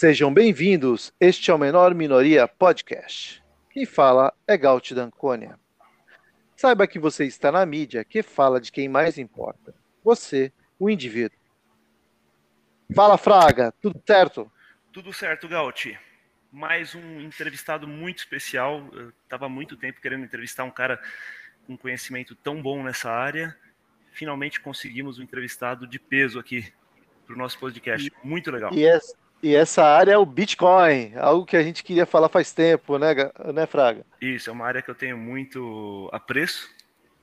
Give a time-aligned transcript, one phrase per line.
[0.00, 1.12] Sejam bem-vindos.
[1.20, 3.44] Este é o Menor Minoria Podcast.
[3.68, 5.60] Quem fala é Gaut Dancônia.
[6.56, 9.74] Saiba que você está na mídia que fala de quem mais importa.
[10.02, 11.38] Você, o indivíduo.
[12.96, 13.74] Fala, Fraga.
[13.82, 14.50] Tudo certo?
[14.90, 16.00] Tudo certo, Gaut.
[16.50, 18.88] Mais um entrevistado muito especial.
[18.94, 20.98] Eu estava há muito tempo querendo entrevistar um cara
[21.66, 23.54] com conhecimento tão bom nessa área.
[24.12, 26.72] Finalmente conseguimos um entrevistado de peso aqui
[27.26, 28.10] para o nosso podcast.
[28.24, 28.72] Muito legal.
[28.72, 32.52] E essa, e essa área é o Bitcoin, algo que a gente queria falar faz
[32.52, 33.14] tempo, né,
[33.54, 34.04] né Fraga?
[34.20, 36.68] Isso, é uma área que eu tenho muito apreço.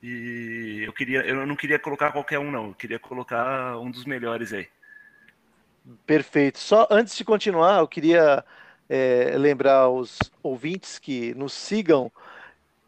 [0.02, 2.68] E eu queria, eu não queria colocar qualquer um, não.
[2.68, 4.68] Eu queria colocar um dos melhores aí.
[6.06, 6.58] Perfeito.
[6.58, 8.44] Só antes de continuar, eu queria
[8.88, 12.12] é, lembrar os ouvintes que nos sigam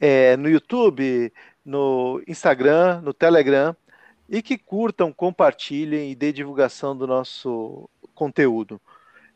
[0.01, 1.33] é, no YouTube,
[1.65, 3.77] no Instagram, no Telegram
[4.29, 8.81] e que curtam, compartilhem e dê divulgação do nosso conteúdo.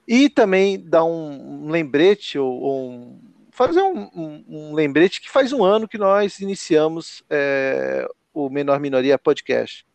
[0.07, 5.53] E também dar um lembrete ou, ou um, fazer um, um, um, lembrete que faz
[5.53, 9.87] um ano que nós iniciamos é, o Menor Minoria Podcast.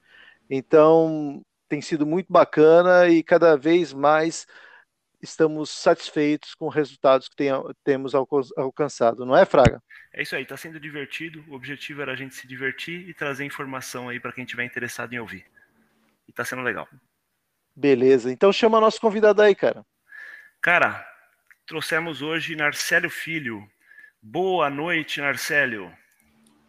[0.50, 4.48] Então tem sido muito bacana e cada vez mais
[5.22, 9.82] estamos satisfeitos com os resultados que tenha, temos alcançado, não é, Fraga?
[10.14, 11.44] É isso aí, está sendo divertido.
[11.48, 15.14] O objetivo era a gente se divertir e trazer informação aí para quem estiver interessado
[15.14, 15.46] em ouvir.
[16.28, 16.88] E está sendo legal.
[17.76, 19.86] Beleza, então chama nosso convidado aí, cara.
[20.62, 21.08] Cara,
[21.66, 23.66] trouxemos hoje Narcélio Filho.
[24.22, 25.90] Boa noite, Narcélio.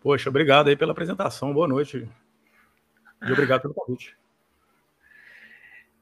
[0.01, 1.53] Poxa, obrigado aí pela apresentação.
[1.53, 2.09] Boa noite.
[3.21, 4.17] E obrigado pelo convite.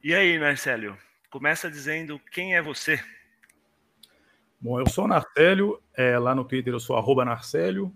[0.05, 0.99] E aí, Narcélio?
[1.31, 3.03] Começa dizendo quem é você.
[4.61, 7.91] Bom, eu sou o Narcélio, é, lá no Twitter eu sou arroba Narcélio,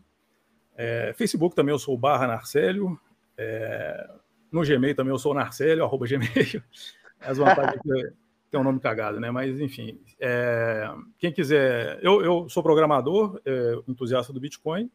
[0.74, 2.98] é, Facebook também eu sou barra Narcélio,
[3.36, 4.10] é,
[4.50, 6.62] no Gmail também eu sou Narcélio, arroba Gmail.
[7.20, 7.82] As vantagens
[8.52, 9.30] tem um nome cagado, né?
[9.30, 10.86] Mas enfim, é,
[11.18, 14.90] quem quiser, eu, eu sou programador, é, entusiasta do Bitcoin,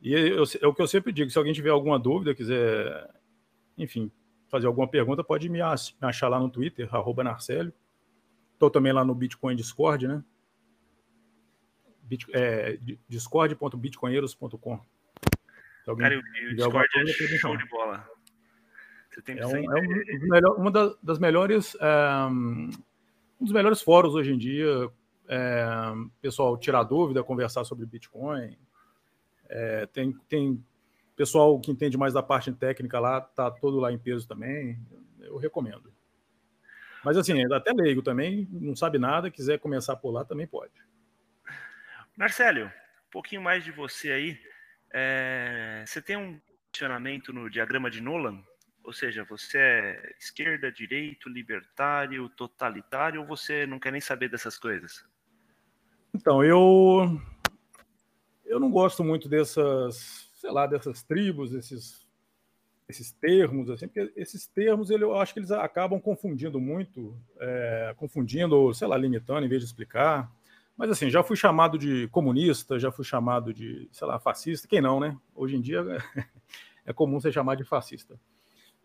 [0.00, 3.06] e eu, é o que eu sempre digo: se alguém tiver alguma dúvida, quiser,
[3.76, 4.10] enfim,
[4.48, 7.72] fazer alguma pergunta, pode me, achar lá no Twitter, arroba Narcélio.
[8.54, 10.24] Estou também lá no Bitcoin Discord, né?
[12.02, 14.80] Bit, é, discord.bitcoinheiros.com.
[15.98, 18.08] Cara, o Discord é show de bola.
[19.10, 20.70] Você tem é, um, é um melhor, uma
[21.02, 21.76] das melhores
[22.30, 22.70] um,
[23.40, 24.90] um dos melhores fóruns hoje em dia.
[25.28, 25.64] É,
[26.20, 28.56] pessoal tirar dúvida, conversar sobre Bitcoin.
[29.48, 30.64] É, tem, tem
[31.16, 34.78] pessoal que entende mais da parte técnica lá, tá todo lá em peso também.
[35.20, 35.92] Eu recomendo.
[37.04, 40.72] Mas assim, até leigo também, não sabe nada, quiser começar por lá também pode.
[42.16, 44.38] Marcelo, um pouquinho mais de você aí.
[44.92, 46.40] É, você tem um
[46.70, 48.42] posicionamento no diagrama de Nolan?
[48.82, 54.58] Ou seja, você é esquerda, direito, libertário, totalitário, ou você não quer nem saber dessas
[54.58, 55.04] coisas?
[56.14, 57.20] Então, eu
[58.46, 62.08] eu não gosto muito dessas sei lá, dessas tribos, esses,
[62.88, 68.72] esses termos, assim, porque esses termos eu acho que eles acabam confundindo muito, é, confundindo,
[68.72, 70.32] sei lá, limitando em vez de explicar.
[70.78, 74.80] Mas assim, já fui chamado de comunista, já fui chamado de, sei lá, fascista, quem
[74.80, 75.14] não, né?
[75.34, 75.84] Hoje em dia
[76.86, 78.18] é comum ser chamado de fascista.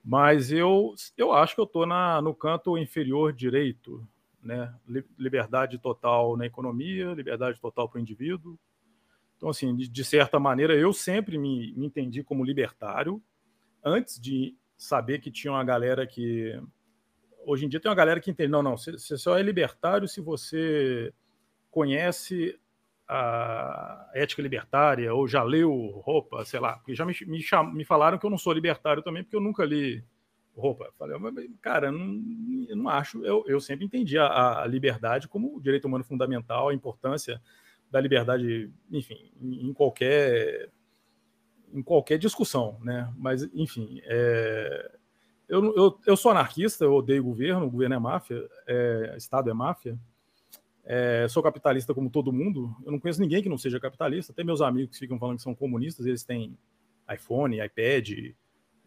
[0.06, 4.08] Mas eu, eu acho que eu estou no canto inferior direito,
[4.42, 4.72] né?
[5.18, 8.60] Liberdade total na economia, liberdade total para o indivíduo,
[9.38, 13.22] então, assim, de, de certa maneira, eu sempre me, me, entendi como libertário,
[13.84, 16.60] antes de saber que tinha uma galera que.
[17.46, 20.20] Hoje em dia tem uma galera que entende, não, não, você só é libertário se
[20.20, 21.14] você
[21.70, 22.60] conhece
[23.08, 25.72] a ética libertária, ou já leu
[26.04, 29.04] roupa, sei lá, porque já me, me, cham, me falaram que eu não sou libertário
[29.04, 30.04] também, porque eu nunca li
[30.56, 30.92] roupa.
[30.98, 31.18] Falei,
[31.62, 32.22] cara, não,
[32.68, 36.74] eu não acho, eu, eu sempre entendi a, a liberdade como direito humano fundamental, a
[36.74, 37.42] importância
[37.92, 40.72] da liberdade, enfim, em qualquer
[41.74, 43.12] em qualquer discussão, né?
[43.18, 44.92] Mas, enfim, é...
[45.48, 49.16] eu, eu, eu sou anarquista, eu odeio governo, o governo é máfia, é...
[49.18, 50.00] Estado é máfia,
[50.86, 51.28] é...
[51.28, 54.62] sou capitalista como todo mundo, eu não conheço ninguém que não seja capitalista, até meus
[54.62, 56.58] amigos que ficam falando que são comunistas, eles têm
[57.12, 58.10] iPhone, iPad,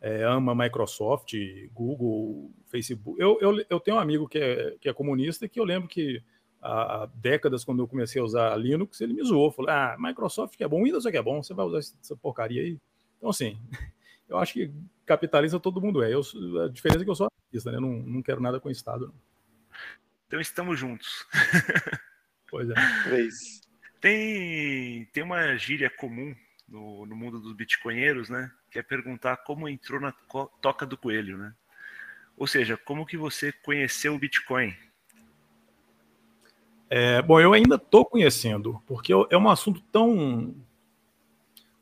[0.00, 1.34] é, ama Microsoft,
[1.72, 3.20] Google, Facebook.
[3.20, 6.22] Eu, eu, eu tenho um amigo que é, que é comunista que eu lembro que
[6.62, 10.64] há décadas, quando eu comecei a usar Linux, ele me zoou, falou: Ah, Microsoft que
[10.64, 12.78] é bom, Windows é que é bom, você vai usar essa porcaria aí.
[13.16, 13.58] Então, assim,
[14.28, 14.70] eu acho que
[15.04, 16.12] capitalista todo mundo é.
[16.12, 16.20] Eu,
[16.64, 17.78] a diferença é que eu sou artista, né?
[17.78, 19.06] Eu não, não quero nada com o Estado.
[19.06, 19.27] Não.
[20.28, 21.26] Então estamos juntos.
[22.50, 22.74] Pois é.
[24.00, 26.34] Tem, tem uma gíria comum
[26.66, 28.50] no, no mundo dos bitcoinheiros, né?
[28.70, 30.12] Que é perguntar como entrou na
[30.62, 31.52] toca do coelho, né?
[32.38, 34.74] Ou seja, como que você conheceu o Bitcoin?
[36.88, 40.54] É, bom, eu ainda estou conhecendo, porque é um assunto tão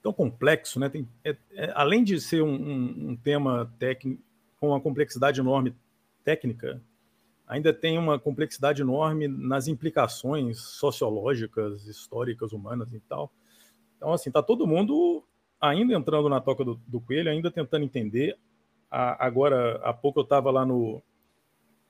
[0.02, 0.88] tão complexo, né?
[0.88, 4.22] Tem, é, é, além de ser um, um, um tema técnico
[4.58, 5.76] com uma complexidade enorme
[6.24, 6.80] técnica,
[7.46, 13.32] ainda tem uma complexidade enorme nas implicações sociológicas, históricas, humanas e tal.
[13.96, 15.24] Então, assim, tá todo mundo
[15.60, 18.36] ainda entrando na toca do, do coelho, ainda tentando entender.
[18.90, 21.02] A, agora, há pouco eu estava lá no.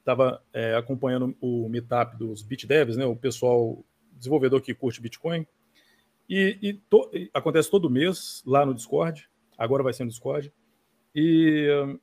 [0.01, 5.45] Estava é, acompanhando o meetup dos BitDevs, né, o pessoal desenvolvedor que curte Bitcoin.
[6.29, 9.29] E, e to, acontece todo mês lá no Discord,
[9.59, 10.53] agora vai ser no Discord.
[11.13, 11.99] E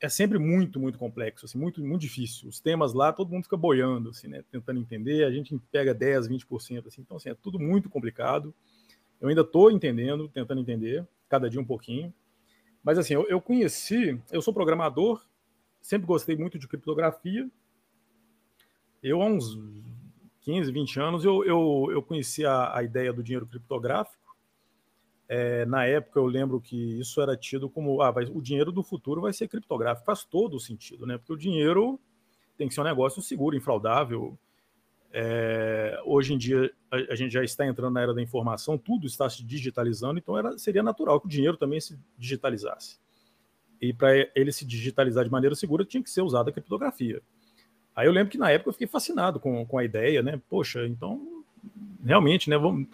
[0.00, 2.48] é sempre muito, muito complexo, assim, muito, muito difícil.
[2.48, 6.28] Os temas lá, todo mundo fica boiando, assim, né, tentando entender, a gente pega 10,
[6.28, 8.54] 20%, assim, então assim, é tudo muito complicado.
[9.20, 12.12] Eu ainda estou entendendo, tentando entender, cada dia um pouquinho.
[12.82, 15.24] Mas assim, eu, eu conheci, eu sou programador,
[15.80, 17.48] sempre gostei muito de criptografia.
[19.02, 19.58] Eu, há uns
[20.40, 24.23] 15, 20 anos, eu, eu, eu conheci a, a ideia do dinheiro criptográfico.
[25.28, 28.82] É, na época, eu lembro que isso era tido como ah, vai, o dinheiro do
[28.82, 30.04] futuro vai ser criptográfico.
[30.04, 31.16] Faz todo o sentido, né?
[31.16, 31.98] Porque o dinheiro
[32.56, 34.38] tem que ser um negócio seguro, infraudável.
[35.12, 39.06] É, hoje em dia, a, a, gente já está entrando na era da informação, tudo
[39.06, 42.98] está se digitalizando, então era, seria natural que o dinheiro também se digitalizasse.
[43.80, 47.22] E para ele se digitalizar de maneira segura, tinha que ser usada a criptografia.
[47.94, 50.40] Aí eu lembro que na época eu fiquei fascinado com, com a ideia, né?
[50.48, 51.44] Poxa, então
[52.04, 52.58] realmente, né?
[52.58, 52.88] Vamos...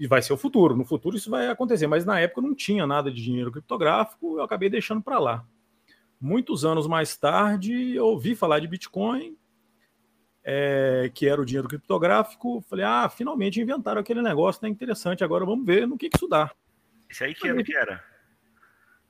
[0.00, 0.74] E vai ser o futuro.
[0.74, 4.42] No futuro isso vai acontecer, mas na época não tinha nada de dinheiro criptográfico, eu
[4.42, 5.44] acabei deixando para lá.
[6.18, 9.36] Muitos anos mais tarde, eu ouvi falar de Bitcoin,
[10.42, 12.62] é, que era o dinheiro criptográfico.
[12.62, 14.70] Falei, ah, finalmente inventaram aquele negócio, né?
[14.70, 15.22] Interessante.
[15.22, 16.50] Agora vamos ver no que, que isso dá.
[17.10, 18.02] Isso aí que ano que era?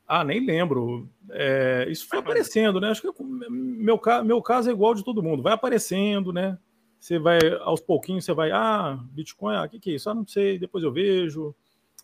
[0.08, 1.08] Ah, nem lembro.
[1.31, 2.90] É, isso foi aparecendo, né?
[2.90, 5.40] Acho que meu, meu caso é igual de todo mundo.
[5.40, 6.58] Vai aparecendo, né?
[7.00, 10.11] Você vai, aos pouquinhos, você vai, ah, Bitcoin, o ah, que, que é isso?
[10.11, 11.55] Ah, não sei, depois eu vejo.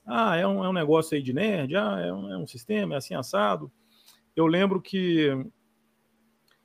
[0.07, 2.95] Ah, é um, é um negócio aí de nerd, ah, é um, é um sistema,
[2.95, 3.71] é assim assado.
[4.35, 5.29] Eu lembro que,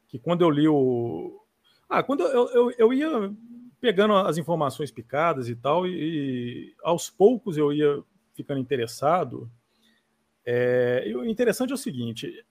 [0.08, 1.44] que quando eu li o.
[1.90, 3.34] Ah, quando eu, eu, eu ia
[3.82, 8.02] pegando as informações picadas e tal, e, e aos poucos eu ia
[8.34, 9.52] ficando interessado
[10.46, 12.46] é, o interessante é o seguinte: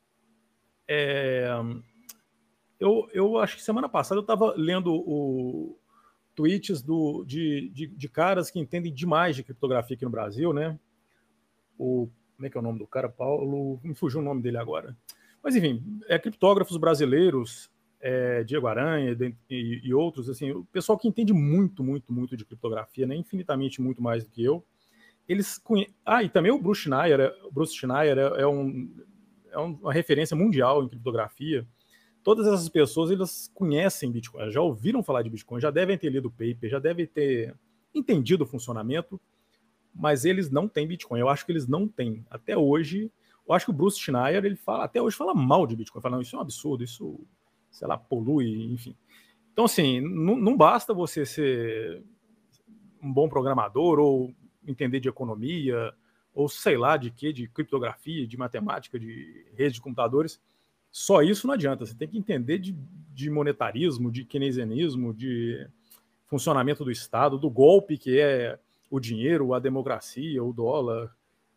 [0.87, 1.49] é,
[2.81, 5.79] eu, eu acho que semana passada eu estava lendo o,
[6.35, 10.79] tweets do, de, de, de, caras que entendem demais de criptografia aqui no Brasil, né?
[11.79, 13.09] O, como é que é o nome do cara?
[13.09, 13.79] Paulo.
[13.85, 14.97] Me fugiu o nome dele agora.
[15.43, 19.17] Mas enfim, é criptógrafos brasileiros, é, Diego Aranha
[19.49, 23.15] e, e, outros, assim, o pessoal que entende muito, muito, muito de criptografia, né?
[23.15, 24.65] Infinitamente muito mais do que eu
[25.31, 25.89] eles conhe...
[26.05, 28.93] Ah, e também o Bruce Schneier, é, Bruce Schneier é, é, um,
[29.53, 31.65] é uma referência mundial em criptografia.
[32.23, 36.29] Todas essas pessoas elas conhecem Bitcoin, já ouviram falar de Bitcoin, já devem ter lido
[36.29, 37.57] o paper, já devem ter
[37.95, 39.21] entendido o funcionamento,
[39.95, 41.21] mas eles não têm Bitcoin.
[41.21, 42.25] Eu acho que eles não têm.
[42.31, 43.11] Até hoje,
[43.49, 46.17] eu acho que o Bruce Schneier, ele fala, até hoje fala mal de Bitcoin, fala,
[46.17, 47.19] não, isso é um absurdo, isso,
[47.71, 48.95] sei lá, polui, enfim.
[49.53, 52.03] Então, assim, não, não basta você ser
[53.03, 54.33] um bom programador ou
[54.67, 55.93] entender de economia,
[56.35, 60.41] ou sei lá de que, de criptografia, de matemática, de rede de computadores.
[60.91, 61.87] Só isso não adianta.
[61.87, 62.77] Você tem que entender de,
[63.15, 65.67] de monetarismo, de keynesianismo, de
[66.27, 68.59] funcionamento do Estado, do golpe que é
[68.91, 71.15] o dinheiro, a democracia, o dólar.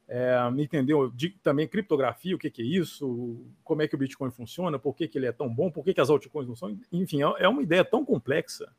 [0.07, 4.29] É, entendeu de, também criptografia, o que, que, é isso, como é que o Bitcoin
[4.29, 6.77] funciona, por que, que ele é tão bom, por que, que as altcoins não são.
[6.91, 8.71] Enfim, é, é uma ideia tão complexa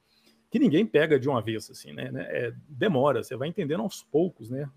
[0.50, 2.12] que ninguém pega de uma vez, assim, né?
[2.12, 2.26] né?
[2.30, 4.70] É, demora, você vai entendendo aos poucos, né?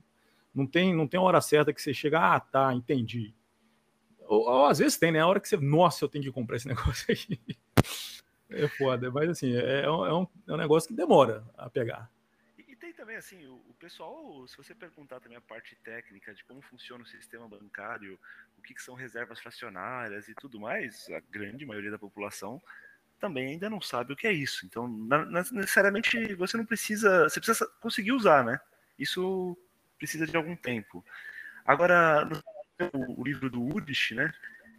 [0.55, 3.36] Não tem, não tem hora certa que você chega, ah, tá, entendi.
[4.27, 5.19] Ou, ou, às vezes tem, né?
[5.19, 7.39] A hora que você, nossa, eu tenho que comprar esse negócio aqui.
[8.50, 12.10] É foda, mas assim, é, é, um, é um negócio que demora a pegar.
[12.67, 16.43] E tem também, assim, o, o, pessoal, se você perguntar também a parte técnica de
[16.46, 18.17] como funciona o sistema bancário,
[18.57, 22.62] o que, que são reservas fracionárias e tudo mais, a grande maioria da população
[23.19, 24.65] também ainda não sabe o que é isso.
[24.65, 24.88] Então,
[25.51, 28.60] necessariamente você não precisa, você precisa conseguir usar, né?
[28.98, 29.57] Isso
[29.98, 31.03] precisa de algum tempo.
[31.65, 32.29] Agora,
[32.93, 34.34] o, livro do Udich, né?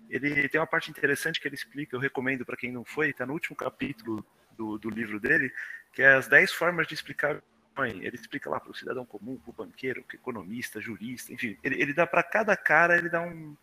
[0.09, 3.27] Ele tem uma parte interessante que ele explica, eu recomendo para quem não foi, está
[3.27, 4.25] no último capítulo
[4.57, 5.53] do, do livro dele,
[5.93, 7.43] que é as 10 formas de explicar
[7.87, 11.57] ele explica lá para o cidadão comum, para o banqueiro, para o economista, jurista, enfim,
[11.63, 13.57] ele, ele dá para cada cara, ele dá um,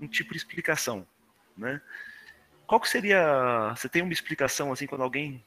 [0.00, 1.06] um tipo de explicação,
[1.56, 1.80] né?
[2.66, 3.74] Qual que seria.
[3.76, 5.44] Você tem uma explicação assim quando alguém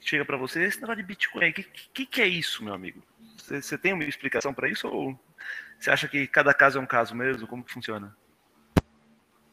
[0.00, 3.02] chega para você, esse negócio de Bitcoin, o que, que, que, é isso, meu amigo?
[3.38, 5.18] Você, você tem uma explicação para isso ou
[5.78, 7.46] você acha que cada caso é um caso mesmo?
[7.46, 8.16] Como que funciona?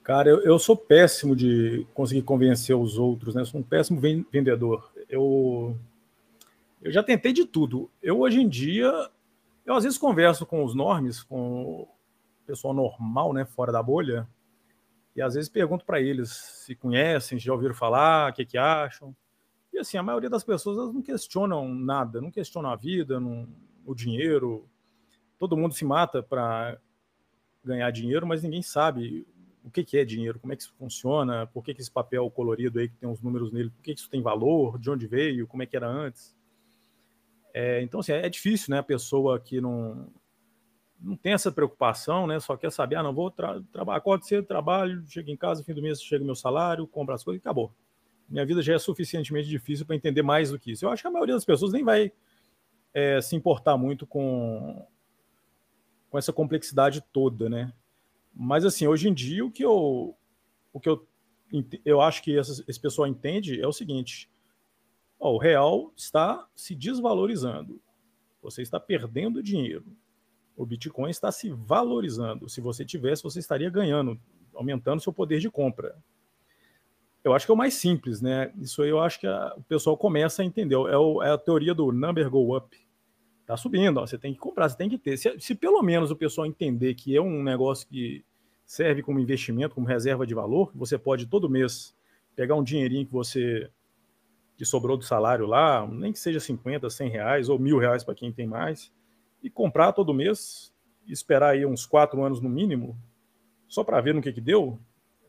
[0.04, 3.42] Cara, eu, eu sou péssimo de conseguir convencer os outros, né?
[3.42, 4.92] Eu sou um péssimo vendedor.
[5.08, 5.78] Eu,
[6.82, 7.92] Eu já tentei de tudo.
[8.02, 8.92] Eu hoje em dia,
[9.66, 11.88] eu às vezes converso com os normes, com o
[12.46, 14.28] pessoal normal, né, fora da bolha,
[15.16, 18.58] e às vezes pergunto para eles se conhecem, se já ouviram falar, o que, que
[18.58, 19.16] acham.
[19.72, 23.48] E assim, a maioria das pessoas não questionam nada, não questionam a vida, não,
[23.86, 24.68] o dinheiro.
[25.42, 26.78] Todo mundo se mata para
[27.66, 29.26] ganhar dinheiro, mas ninguém sabe
[29.64, 32.30] o que, que é dinheiro, como é que isso funciona, por que, que esse papel
[32.30, 35.08] colorido aí que tem os números nele, por que, que isso tem valor, de onde
[35.08, 36.38] veio, como é que era antes.
[37.56, 38.78] É, então, assim, é difícil, né?
[38.78, 40.14] A pessoa que não,
[41.00, 42.40] não tem essa preocupação, né?
[42.40, 45.74] Só quer saber, ah, não vou tra trabalhar, acordo cedo, trabalho, chego em casa, fim
[45.74, 47.74] do mês chega meu salário, compro as coisas e acabou.
[48.30, 50.86] Minha vida já é suficientemente difícil para entender mais do que isso.
[50.86, 52.12] Eu acho que a maioria das pessoas nem vai
[52.94, 54.88] é, se importar muito com,
[56.12, 57.74] com essa complexidade toda, né?
[58.36, 60.16] Mas assim, hoje em dia o que eu
[60.74, 61.08] o que eu,
[61.84, 64.30] eu acho que essa, esse pessoal entende é o seguinte:
[65.20, 67.82] ó, o real está se desvalorizando.
[68.44, 69.86] Você está perdendo dinheiro.
[70.56, 72.50] O Bitcoin está se valorizando.
[72.50, 74.20] Se você tivesse, você estaria ganhando,
[74.54, 75.96] aumentando seu poder de compra.
[77.24, 78.52] Eu acho que é o mais simples, né?
[78.58, 80.76] Isso aí eu acho que a, o pessoal começa a entender.
[80.76, 82.76] É, o, é, a teoria do number go up.
[83.46, 85.18] Tá subindo, ó, você tem que comprar, você tem que ter.
[85.18, 88.24] Se, se, pelo menos o pessoal entender que é um negócio que
[88.66, 91.96] serve como investimento, como reserva de valor, você pode todo mês
[92.36, 93.70] pegar um dinheirinho que você
[94.58, 98.14] que sobrou do salário lá, nem que seja 50, 100 reais ou mil reais para
[98.14, 98.94] quem tem mais,
[99.42, 100.72] e comprar todo mês,
[101.08, 102.96] esperar aí uns quatro anos no mínimo,
[103.68, 104.80] só para ver no que, que deu.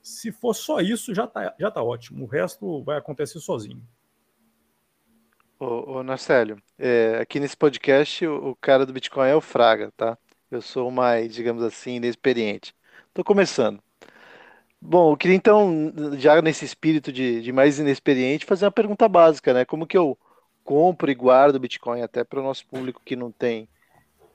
[0.03, 2.25] Se for só isso, já tá, já tá ótimo.
[2.25, 3.83] O resto vai acontecer sozinho.
[5.65, 9.93] Ô, ô Narcélio, é, aqui nesse podcast o, o, cara do Bitcoin é o Fraga,
[9.97, 10.19] tá?
[10.51, 12.75] Eu sou mais, digamos assim, inexperiente.
[13.15, 13.81] Tô começando.
[14.81, 19.55] Bom, eu queria então, já nesse espírito de, de mais inexperiente, fazer uma pergunta básica,
[19.55, 19.65] né?
[19.65, 20.19] Como que eu
[20.65, 23.69] compro e guardo Bitcoin até para o nosso público que não tem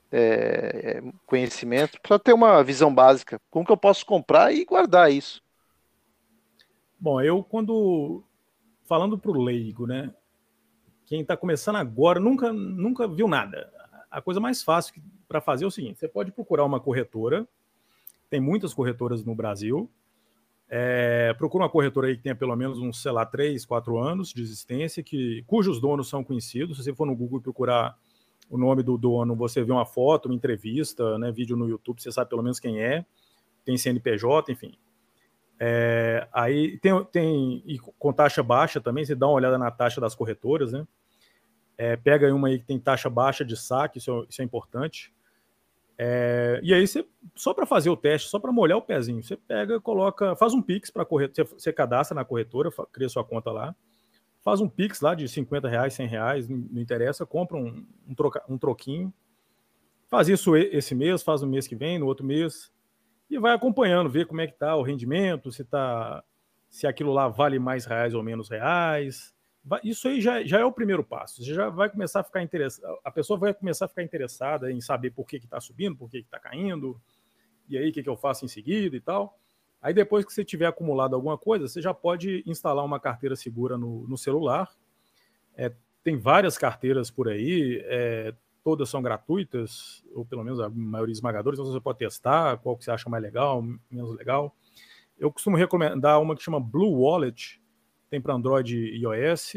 [0.10, 3.38] é, é conhecimento, para ter uma visão básica.
[3.51, 5.43] Como que eu posso comprar e guardar isso?
[6.98, 8.24] Bom, eu quando
[8.86, 10.13] falando para o leigo, né?
[11.08, 13.72] Quem está começando agora nunca, nunca viu nada.
[14.12, 17.48] A coisa mais fácil para fazer é o seguinte: você pode procurar uma corretora,
[18.30, 19.90] tem muitas corretoras no Brasil.
[20.70, 24.34] É, procura uma corretora aí que tenha pelo menos uns, sei lá, 3, 4 anos
[24.34, 26.76] de existência, que, cujos donos são conhecidos.
[26.76, 27.98] Se você for no Google procurar
[28.50, 32.12] o nome do dono, você vê uma foto, uma entrevista, né, vídeo no YouTube, você
[32.12, 33.06] sabe pelo menos quem é,
[33.64, 34.74] tem CNPJ, enfim.
[35.60, 40.00] É, aí tem, tem e com taxa baixa também, você dá uma olhada na taxa
[40.00, 40.88] das corretoras, né?
[41.78, 45.14] É, pega uma aí que tem taxa baixa de saque, isso, é, isso é importante.
[45.98, 49.36] É, e aí você, só para fazer o teste, só para molhar o pezinho, você
[49.36, 53.52] pega, coloca, faz um Pix para corretora, você, você, cadastra na corretora, cria sua conta
[53.52, 53.76] lá,
[54.44, 58.44] faz um Pix lá de 50 reais, 100 reais, não, interessa, compra um, um, troca,
[58.48, 59.12] um troquinho,
[60.08, 62.72] faz isso esse mês, faz no mês que vem, no outro mês,
[63.29, 66.24] e vai acompanhando, ver como é que tá o rendimento, se tá
[66.69, 69.34] se aquilo lá vale mais reais ou menos reais.
[69.84, 71.43] Isso aí já, já é o primeiro passo.
[71.43, 72.98] Você já vai começar a ficar interessado.
[73.03, 76.19] A pessoa vai começar a ficar interessada em saber por que está subindo, por que
[76.19, 77.00] está caindo,
[77.67, 79.38] e aí o que, que eu faço em seguida e tal.
[79.81, 83.77] Aí depois que você tiver acumulado alguma coisa, você já pode instalar uma carteira segura
[83.77, 84.69] no, no celular.
[85.55, 85.72] É,
[86.03, 88.34] tem várias carteiras por aí, é,
[88.68, 92.84] todas são gratuitas, ou pelo menos a maioria esmagadora, então você pode testar qual que
[92.84, 94.54] você acha mais legal, menos legal.
[95.18, 97.62] Eu costumo recomendar uma que chama Blue Wallet,
[98.10, 99.56] tem para Android e iOS.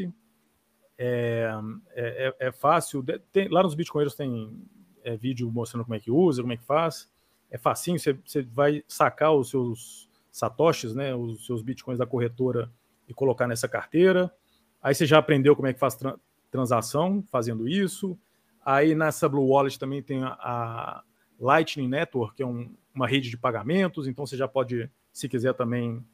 [0.97, 1.51] É,
[1.93, 3.05] é, é, é fácil.
[3.33, 4.65] Tem, lá nos Bitcoinheiros tem
[5.03, 7.11] é, vídeo mostrando como é que usa, como é que faz.
[7.51, 12.71] É facinho, você, você vai sacar os seus satoshis, né, os seus bitcoins da corretora
[13.09, 14.33] e colocar nessa carteira.
[14.81, 16.17] Aí você já aprendeu como é que faz tra
[16.49, 18.17] transação fazendo isso.
[18.65, 21.03] Aí nessa Blue Wallet também tem a,
[21.41, 25.55] Lightning Network, que é um, uma rede de pagamentos, então você já pode, se quiser
[25.55, 26.05] também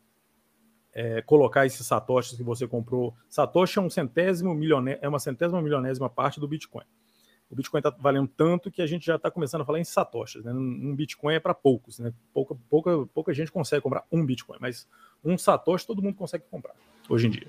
[0.92, 3.12] é, colocar esses satoshis que você comprou.
[3.28, 6.84] Satoshi é um centésimo milioné é uma centésima milionésima parte do Bitcoin.
[7.50, 10.44] O Bitcoin está valendo tanto que a gente já está começando a falar em satoshis.
[10.44, 10.52] Né?
[10.52, 12.12] Um Bitcoin é para poucos, né?
[12.32, 14.88] Pouca, pouca, pouca gente consegue comprar um Bitcoin, mas
[15.24, 16.74] um satoshi todo mundo consegue comprar
[17.08, 17.48] hoje em dia.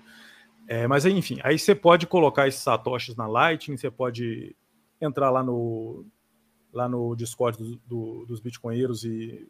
[0.68, 4.56] É, mas enfim, aí você pode colocar esses satoshis na Lightning, você pode
[5.00, 6.06] entrar lá no,
[6.72, 9.50] lá no Discord do, do, dos bitcoinheiros e,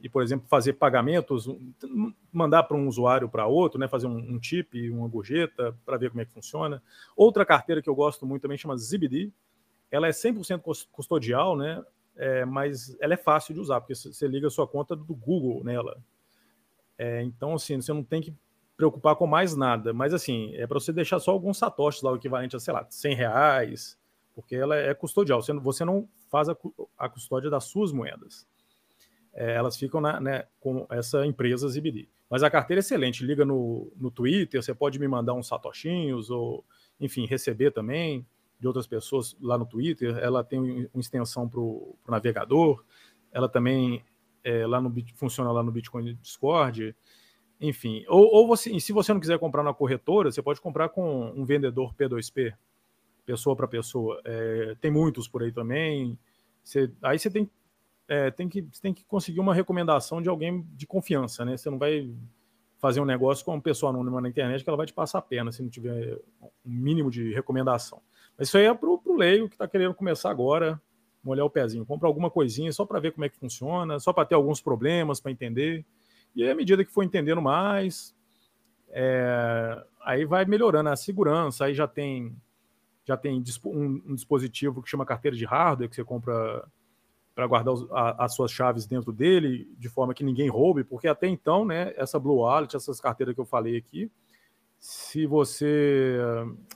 [0.00, 1.48] e, por exemplo, fazer pagamentos,
[2.32, 6.10] mandar para um usuário para outro, né, fazer um, um chip, uma gorjeta, para ver
[6.10, 6.82] como é que funciona.
[7.16, 9.32] Outra carteira que eu gosto muito também chama ZBD.
[9.90, 11.82] Ela é 100% custodial, né,
[12.16, 15.64] é, mas ela é fácil de usar, porque você liga a sua conta do Google
[15.64, 16.02] nela.
[16.96, 18.34] É, então, assim, você não tem que
[18.78, 19.92] preocupar com mais nada.
[19.92, 22.86] Mas assim, é para você deixar só alguns satoshis lá, o equivalente a, sei lá,
[22.88, 23.97] 100 reais,
[24.38, 25.42] porque ela é custodial.
[25.42, 26.56] Você não, faz a,
[26.96, 28.46] a custódia das suas moedas.
[29.34, 32.08] É, elas ficam na, né, com essa empresa Zibidi.
[32.30, 33.24] Mas a carteira é excelente.
[33.24, 36.64] Liga no, no Twitter, você pode me mandar uns satoshinhos, ou,
[37.00, 38.24] enfim, receber também
[38.60, 40.16] de outras pessoas lá no Twitter.
[40.18, 42.84] Ela tem uma extensão para o navegador.
[43.32, 44.04] Ela também
[44.44, 46.94] é, lá no, funciona lá no Bitcoin Discord.
[47.60, 51.32] Enfim, ou, ou você, se você não quiser comprar na corretora, você pode comprar com
[51.34, 52.54] um vendedor P2P,
[53.28, 54.18] pessoa para pessoa.
[54.24, 56.18] É, tem muitos por aí também.
[56.64, 57.50] Você, aí você tem,
[58.08, 61.54] é, tem, que, tem que conseguir uma recomendação de alguém de confiança, né?
[61.54, 62.10] Você não vai
[62.78, 65.22] fazer um negócio com uma pessoa anônima na internet que ela vai te passar a
[65.22, 68.00] pena se não tiver um mínimo de recomendação.
[68.38, 70.80] Mas isso aí é para o leigo que está querendo começar agora,
[71.22, 71.84] molhar o pezinho.
[71.84, 75.20] Compra alguma coisinha só para ver como é que funciona, só para ter alguns problemas,
[75.20, 75.84] para entender.
[76.34, 78.14] E aí, à medida que for entendendo mais,
[78.90, 82.34] é, aí vai melhorando a segurança, aí já tem
[83.08, 86.68] já tem um, um, dispositivo que chama carteira de hardware, que você compra
[87.34, 91.08] para guardar os, a, as suas chaves dentro dele, de forma que ninguém roube, porque
[91.08, 94.10] até então, né, essa Blue Wallet, essas carteiras que eu falei aqui,
[94.78, 96.18] se você,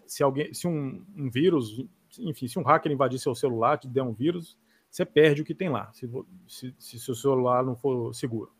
[0.07, 1.85] se alguém, se um, um vírus,
[2.19, 4.59] enfim, se um hacker invadir seu celular, te der um vírus,
[4.91, 6.09] você perde o que tem lá, se,
[6.49, 8.51] se, se seu celular não for seguro.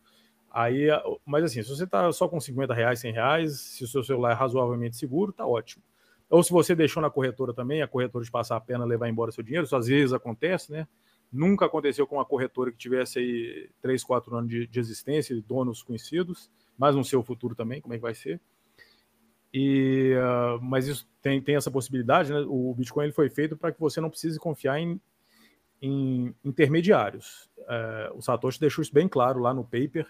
[0.51, 0.89] Aí,
[1.25, 4.33] mas assim, se você está só com 50 reais, 100 reais, se o seu celular
[4.33, 5.83] é razoavelmente seguro, tá ótimo.
[6.33, 9.31] Ou se você deixou na corretora também, a corretora de passar a pena levar embora
[9.31, 10.89] seu dinheiro, isso às vezes acontece, né?
[11.31, 15.83] Nunca aconteceu com uma corretora que tivesse aí 3, 4 anos de, de existência, donos
[15.83, 18.41] conhecidos, mas no seu futuro também, como é que vai ser.
[19.53, 22.41] E, uh, mas isso tem, tem essa possibilidade, né?
[22.49, 24.99] O Bitcoin ele foi feito para que você não precise confiar em,
[25.83, 27.51] em intermediários.
[27.59, 30.07] Uh, o Satoshi deixou isso bem claro lá no paper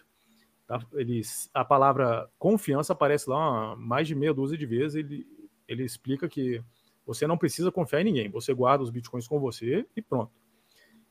[0.73, 0.81] Tá?
[0.95, 4.95] Eles, a palavra confiança aparece lá mais de meia dúzia de vezes.
[4.95, 5.27] Ele,
[5.67, 6.63] ele explica que
[7.07, 10.33] você não precisa confiar em ninguém, você guarda os bitcoins com você e pronto.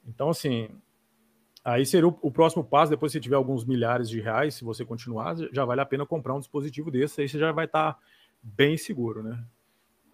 [0.07, 0.69] Então, assim,
[1.63, 2.89] aí seria o, o próximo passo.
[2.89, 6.33] Depois, se tiver alguns milhares de reais, se você continuar, já vale a pena comprar
[6.33, 7.21] um dispositivo desse.
[7.21, 7.99] Aí você já vai estar tá
[8.41, 9.43] bem seguro, né?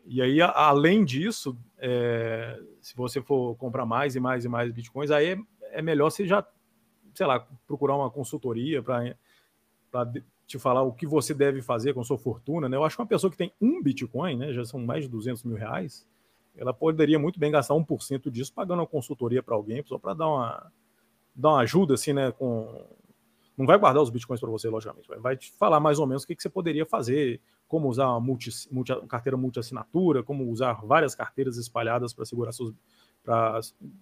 [0.05, 4.71] E aí, a, além disso, é, se você for comprar mais e mais e mais
[4.71, 5.37] bitcoins, aí é,
[5.79, 6.45] é melhor você já,
[7.13, 9.15] sei lá, procurar uma consultoria para
[9.89, 10.11] para
[10.47, 12.77] te falar o que você deve fazer com sua fortuna, né?
[12.77, 15.43] Eu acho que uma pessoa que tem um Bitcoin, né, já são mais de 200
[15.43, 16.07] mil reais,
[16.55, 20.27] ela poderia muito bem gastar 1% disso pagando uma consultoria para alguém, só para dar
[20.27, 20.71] uma,
[21.35, 22.31] dar uma ajuda, assim, né?
[22.31, 22.87] Com...
[23.57, 26.27] Não vai guardar os bitcoins para você, logicamente, vai te falar mais ou menos o
[26.27, 31.13] que, que você poderia fazer, como usar uma multi, multi, carteira multi-assinatura, como usar várias
[31.13, 32.73] carteiras espalhadas para segurar seus
[33.23, 33.59] para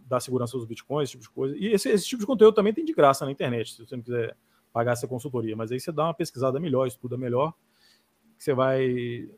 [0.08, 1.58] dar segurança aos bitcoins, esse tipo de coisa.
[1.58, 4.04] E esse, esse tipo de conteúdo também tem de graça na internet, se você não
[4.04, 4.38] quiser
[4.76, 5.56] pagar essa consultoria.
[5.56, 7.54] Mas aí você dá uma pesquisada melhor, estuda melhor,
[8.38, 9.30] você vai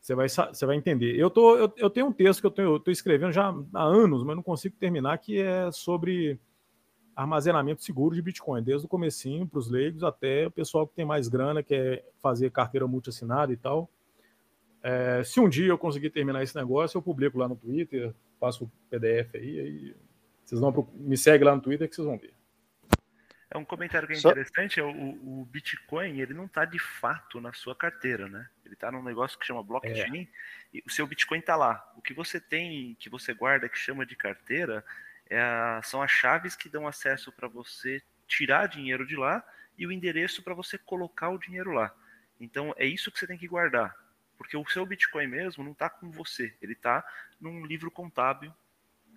[0.00, 1.14] você vai, você vai entender.
[1.18, 4.24] Eu, tô, eu, eu tenho um texto que eu, tenho, tô escrevendo já há anos,
[4.24, 6.40] mas não consigo terminar, que é sobre
[7.14, 11.04] armazenamento seguro de Bitcoin, desde o comecinho para os leigos até o pessoal que tem
[11.04, 13.90] mais grana, quer fazer carteira multi-assinada e tal.
[14.82, 18.64] É, se um dia eu conseguir terminar esse negócio, eu publico lá no Twitter, faço
[18.64, 19.96] o PDF aí, aí
[20.42, 22.37] vocês vão me segue lá no Twitter que vocês vão ver.
[23.50, 27.40] É um comentário que é interessante, é o, o Bitcoin, ele não está de fato
[27.40, 28.46] na sua carteira, né?
[28.62, 30.28] Ele está num negócio que chama blockchain,
[30.74, 30.76] é.
[30.76, 31.90] e o seu Bitcoin está lá.
[31.96, 34.84] O que você tem, que você guarda, que chama de carteira,
[35.30, 39.42] é a, são as chaves que dão acesso para você tirar dinheiro de lá
[39.78, 41.94] e o endereço para você colocar o dinheiro lá.
[42.38, 43.96] Então é isso que você tem que guardar,
[44.36, 47.02] porque o seu Bitcoin mesmo não está com você, ele está
[47.40, 48.54] num livro contábil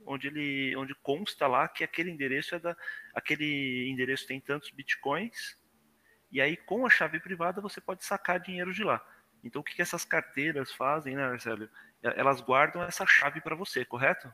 [0.06, 2.76] onde ele onde consta lá que aquele endereço é da
[3.14, 5.58] aquele endereço tem tantos bitcoins
[6.32, 9.06] e aí com a chave privada você pode sacar dinheiro de lá.
[9.44, 11.68] Então o que, que essas carteiras fazem, né, Marcelo?
[12.02, 14.32] Elas guardam essa chave para você, correto?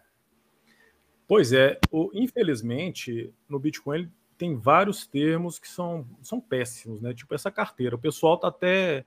[1.27, 7.13] Pois é, o, infelizmente no Bitcoin tem vários termos que são, são péssimos, né?
[7.13, 7.95] Tipo essa carteira.
[7.95, 9.05] O pessoal tá até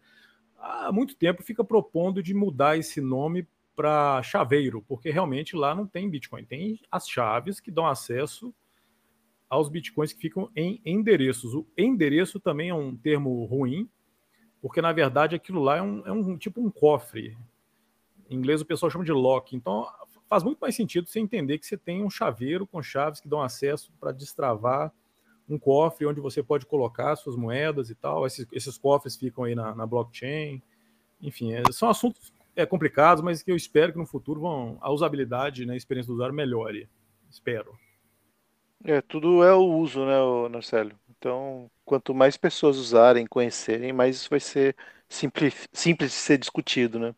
[0.59, 5.87] há muito tempo fica propondo de mudar esse nome para chaveiro, porque realmente lá não
[5.87, 8.55] tem Bitcoin, tem as chaves que dão acesso
[9.51, 11.55] aos bitcoins que ficam em endereços.
[11.55, 13.91] O endereço também é um termo ruim,
[14.63, 17.37] porque na verdade aquilo lá é um, é um tipo um cofre.
[18.29, 19.57] Em inglês o pessoal chama de lock.
[19.57, 19.87] Então
[20.29, 23.43] faz muito mais sentido você entender que você tem um chaveiro com chaves que dão
[23.43, 24.93] acesso para destravar
[25.49, 28.25] um cofre onde você pode colocar suas moedas e tal.
[28.25, 30.63] Esses, esses cofres ficam aí na, na blockchain.
[31.21, 34.91] Enfim, é, são assuntos é, complicados, mas que eu espero que no futuro vão, a
[34.91, 36.89] usabilidade, né, a experiência do usuário melhore.
[37.31, 37.79] Espero.
[38.85, 40.93] É, tudo é o uso, né, Marcelo?
[41.19, 44.75] Então, quanto mais pessoas usarem, conhecerem, mais isso vai ser
[45.09, 47.15] simples, simples de ser discutido, né?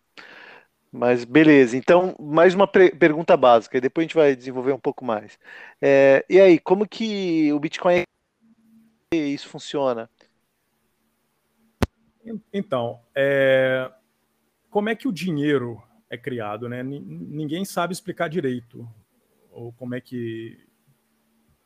[0.91, 5.05] Mas beleza, então mais uma pergunta básica, e depois a gente vai desenvolver um pouco
[5.05, 5.39] mais.
[5.81, 8.03] É, e aí, como que o Bitcoin
[9.15, 10.11] isso funciona?
[12.53, 13.91] Então, é,
[14.73, 16.83] como é que o dinheiro é criado, né?
[16.83, 18.89] Ninguém sabe explicar direito
[19.51, 20.67] ou como é que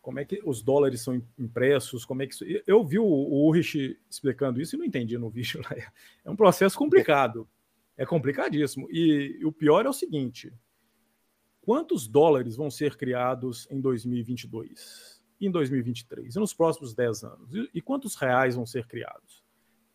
[0.03, 4.61] como é que os dólares são impressos, como é que eu vi o, o explicando
[4.61, 5.77] isso e não entendi no vídeo lá.
[6.25, 7.49] É um processo complicado.
[7.97, 8.89] É complicadíssimo.
[8.91, 10.53] E, e o pior é o seguinte:
[11.61, 17.55] quantos dólares vão ser criados em 2022, em 2023 e nos próximos 10 anos?
[17.55, 19.45] E, e quantos reais vão ser criados?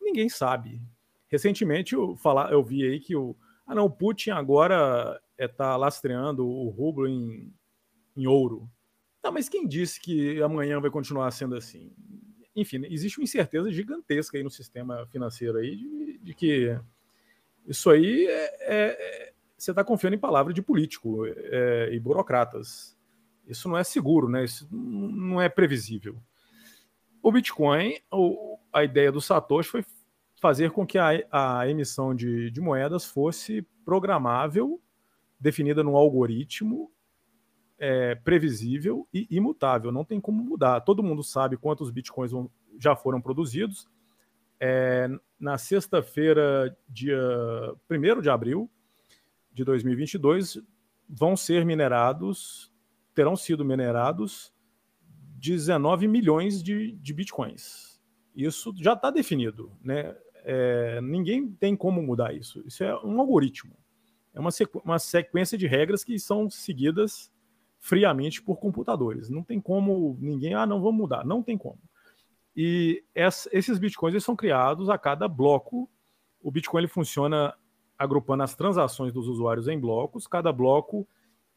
[0.00, 0.80] Ninguém sabe.
[1.32, 3.34] Recentemente eu, falar, eu vi aí que o,
[3.66, 7.50] ah, não, o Putin agora está é, tá lastreando o rublo em,
[8.14, 8.70] em ouro.
[9.22, 11.90] Tá, mas quem disse que amanhã vai continuar sendo assim?
[12.54, 16.78] Enfim, existe uma incerteza gigantesca aí no sistema financeiro aí de, de que
[17.66, 22.94] isso aí é, é, é você está confiando em palavra de político é, e burocratas.
[23.46, 24.44] Isso não é seguro, né?
[24.44, 26.20] Isso não é previsível.
[27.22, 27.94] O Bitcoin,
[28.72, 29.84] a ideia do Satoshi foi
[30.42, 34.82] fazer com que a, a emissão de, de moedas fosse programável,
[35.38, 36.90] definida num algoritmo
[37.78, 39.92] é, previsível e imutável.
[39.92, 40.80] Não tem como mudar.
[40.80, 42.32] Todo mundo sabe quantos bitcoins
[42.76, 43.88] já foram produzidos.
[44.58, 47.20] É, na sexta-feira, dia
[47.88, 48.68] 1 de abril
[49.52, 50.60] de 2022,
[51.08, 52.72] vão ser minerados,
[53.14, 54.52] terão sido minerados
[55.38, 58.00] 19 milhões de, de bitcoins.
[58.34, 60.16] Isso já está definido, né?
[60.44, 62.62] É, ninguém tem como mudar isso.
[62.66, 63.76] Isso é um algoritmo.
[64.34, 67.30] É uma, sequ uma sequência de regras que são seguidas
[67.78, 69.28] friamente por computadores.
[69.28, 71.24] Não tem como ninguém, ah, não, vamos mudar.
[71.24, 71.78] Não tem como.
[72.56, 75.90] E essa, esses bitcoins eles são criados a cada bloco.
[76.42, 77.54] O Bitcoin ele funciona
[77.98, 80.26] agrupando as transações dos usuários em blocos.
[80.26, 81.06] Cada bloco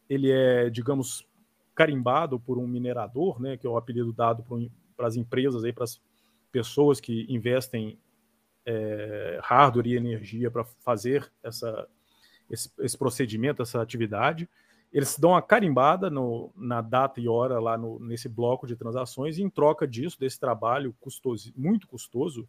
[0.08, 1.28] ele é, digamos,
[1.74, 4.43] carimbado por um minerador, né, que é o apelido dado
[4.95, 6.02] para as empresas aí, para as
[6.52, 8.00] pessoas que investem
[8.65, 11.88] é, hardware e energia para fazer essa,
[12.49, 14.49] esse, esse, procedimento, essa atividade.
[14.91, 19.38] Eles dão uma carimbada no, na data e hora lá no, nesse bloco de transações,
[19.38, 22.47] e em troca disso, desse trabalho custoso, muito custoso,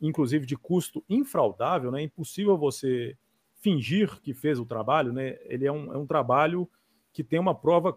[0.00, 2.00] inclusive de custo infraudável, né?
[2.00, 3.16] é impossível você
[3.60, 5.38] fingir que fez o trabalho, né?
[5.44, 6.68] ele é um, é um trabalho
[7.12, 7.96] que tem uma prova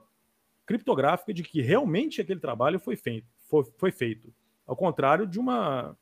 [0.66, 3.28] criptográfica de que realmente aquele trabalho foi feito.
[3.50, 4.34] Foi, foi feito.
[4.66, 5.98] Ao contrário de uma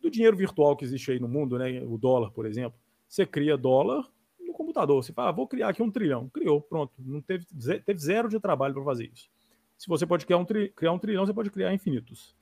[0.00, 1.82] do dinheiro virtual que existe aí no mundo, né?
[1.82, 2.78] O dólar, por exemplo.
[3.08, 4.08] Você cria dólar
[4.40, 5.02] no computador.
[5.02, 6.28] Você fala, ah, vou criar aqui um trilhão.
[6.28, 6.92] Criou, pronto.
[6.98, 7.44] Não teve,
[7.84, 9.28] teve zero de trabalho para fazer isso.
[9.76, 12.36] Se você pode criar um, tri, criar um trilhão, você pode criar infinitos.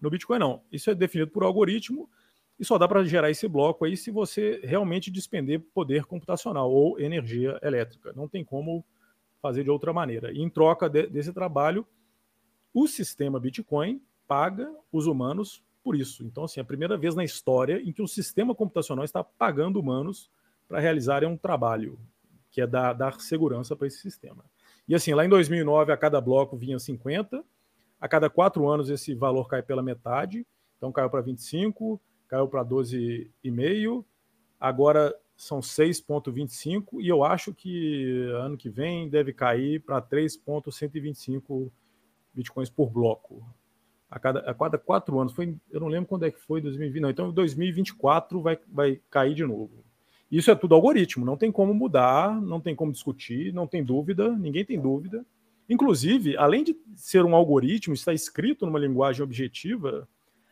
[0.00, 0.62] No Bitcoin, não.
[0.70, 2.08] Isso é definido por algoritmo
[2.58, 6.98] e só dá para gerar esse bloco aí se você realmente despender poder computacional ou
[6.98, 8.12] energia elétrica.
[8.14, 8.84] Não tem como
[9.40, 10.32] fazer de outra maneira.
[10.32, 11.86] E em troca de, desse trabalho,
[12.72, 16.24] o sistema Bitcoin paga os humanos por isso.
[16.24, 19.78] Então, assim, é a primeira vez na história em que o sistema computacional está pagando
[19.78, 20.28] humanos
[20.66, 21.96] para realizarem um trabalho,
[22.50, 24.44] que é dar, dar segurança para esse sistema.
[24.88, 27.44] E assim, lá em 2009, a cada bloco vinha 50,
[28.00, 30.44] a cada quatro anos esse valor cai pela metade,
[30.76, 34.04] então caiu para 25, caiu para 12,5,
[34.58, 41.72] agora são 6,25 e eu acho que ano que vem deve cair para 3,125
[42.34, 43.46] bitcoins por bloco
[44.16, 45.34] a cada, a cada quatro anos.
[45.34, 47.10] Foi, eu não lembro quando é que foi 2020, não.
[47.10, 49.84] Então, 2024 vai, vai cair de novo.
[50.32, 54.30] Isso é tudo algoritmo, não tem como mudar, não tem como discutir, não tem dúvida,
[54.30, 55.24] ninguém tem dúvida.
[55.68, 60.08] Inclusive, além de ser um algoritmo, está escrito numa linguagem objetiva,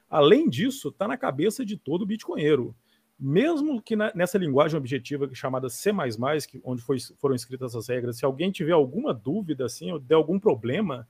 [0.08, 2.76] além disso, está na cabeça de todo bitcoinheiro.
[3.18, 5.90] Mesmo que na, nessa linguagem objetiva chamada C++,
[6.48, 10.14] que, onde foi, foram escritas essas regras, se alguém tiver alguma dúvida, assim, ou der
[10.14, 11.08] algum problema,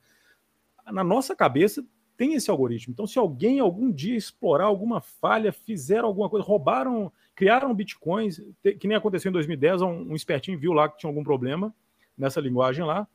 [0.91, 1.85] na nossa cabeça
[2.17, 2.93] tem esse algoritmo.
[2.93, 8.41] Então, se alguém algum dia explorar alguma falha, fizeram alguma coisa, roubaram, criaram bitcoins,
[8.79, 11.75] que nem aconteceu em 2010, um, espertinho viu lá que tinha algum problema
[12.17, 13.09] nessa linguagem lá,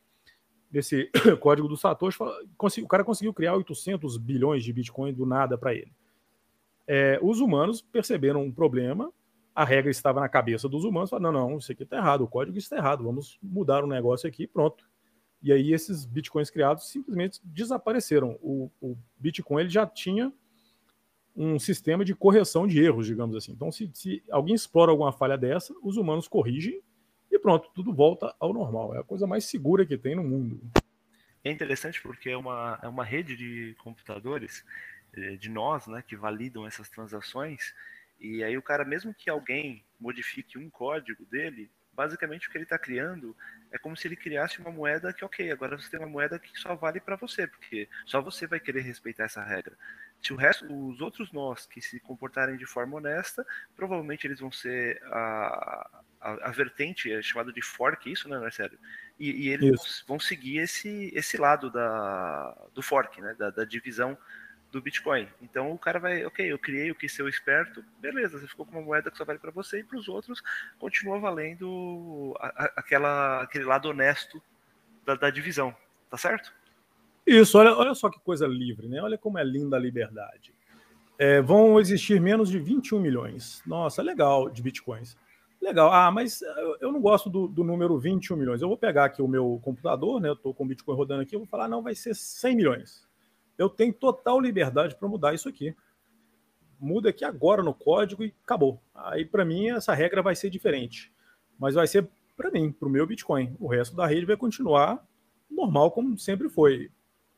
[0.70, 1.10] desse
[1.40, 2.18] código do Satoshi,
[2.82, 5.92] o cara conseguiu criar 800 bilhões de bitcoins do nada para ele.
[6.86, 9.12] É, os humanos perceberam um problema,
[9.54, 12.28] a regra estava na cabeça dos humanos, falaram, não, não, isso aqui está errado, o
[12.28, 14.89] código está errado, vamos mudar o negócio aqui, pronto.
[15.42, 18.38] E aí esses bitcoins criados simplesmente desapareceram.
[18.42, 20.32] O, o Bitcoin ele já tinha
[21.34, 23.52] um sistema de correção de erros, digamos assim.
[23.52, 26.82] Então, se, se, alguém explora alguma falha dessa, os humanos corrigem
[27.30, 28.94] e pronto, tudo volta ao normal.
[28.94, 30.60] É a coisa mais segura que tem no mundo.
[31.42, 34.64] É interessante porque é uma, é uma rede de computadores,
[35.14, 37.74] eh, de nós, né, que validam essas transações,
[38.20, 42.64] E aí o cara, mesmo que alguém modifique um código dele, basicamente o que ele
[42.64, 43.36] está criando
[43.70, 46.58] é como se ele criasse uma moeda que, ok, agora você tem uma moeda que
[46.58, 49.76] só vale para você, porque só você vai querer respeitar essa regra.
[50.22, 54.52] Se o resto, os outros nós que se comportarem de forma honesta, provavelmente eles vão
[54.52, 58.78] ser a, a, a vertente, é chamado de fork, isso, né, Marcelo?
[59.18, 60.04] E, e eles isso.
[60.06, 64.16] vão seguir esse, esse lado da, do fork, né, da, da divisão
[64.70, 65.26] do Bitcoin.
[65.42, 68.72] Então o cara vai, ok, eu criei o que ser esperto, beleza, você ficou com
[68.72, 70.42] uma moeda que só vale para você e para os outros
[70.78, 74.40] continua valendo a, a, aquela, aquele lado honesto
[75.04, 75.74] da, da, divisão,
[76.08, 76.52] tá certo?
[77.26, 79.00] Isso, olha, olha só que coisa livre, né?
[79.02, 80.54] Olha como é linda a liberdade.
[81.18, 83.62] É, vão existir menos de 21 milhões.
[83.66, 85.16] Nossa, legal de bitcoins.
[85.60, 85.92] Legal.
[85.92, 86.40] Ah, mas
[86.80, 88.62] eu não gosto do, do, número 21 milhões.
[88.62, 90.30] Eu vou pegar aqui o meu computador, né?
[90.30, 93.09] Eu estou com o Bitcoin rodando aqui, eu vou falar, não, vai ser 100 milhões
[93.60, 95.76] eu tenho total liberdade para mudar isso aqui.
[96.80, 98.82] Muda aqui agora no código e acabou.
[98.94, 101.12] Aí, para mim, essa regra vai ser diferente.
[101.58, 103.54] Mas vai ser para mim, para o meu Bitcoin.
[103.60, 105.06] O resto da rede vai continuar
[105.50, 106.90] normal, como sempre foi.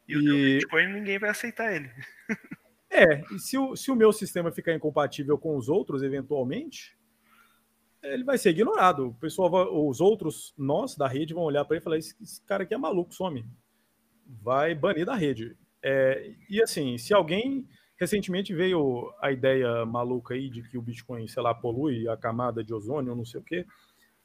[0.06, 0.16] E, e...
[0.16, 1.90] o Bitcoin ninguém vai aceitar ele.
[2.88, 6.96] é, e se o, se o meu sistema ficar incompatível com os outros, eventualmente,
[8.00, 9.08] ele vai ser ignorado.
[9.08, 12.14] O pessoal, vai, os outros, nós da rede, vão olhar para ele e falar: esse,
[12.22, 13.44] esse cara aqui é maluco, some.
[14.40, 15.56] Vai banir da rede.
[15.82, 17.66] É, e assim, se alguém
[17.98, 22.62] recentemente veio a ideia maluca aí de que o Bitcoin, sei lá, polui a camada
[22.62, 23.66] de ozônio, não sei o quê.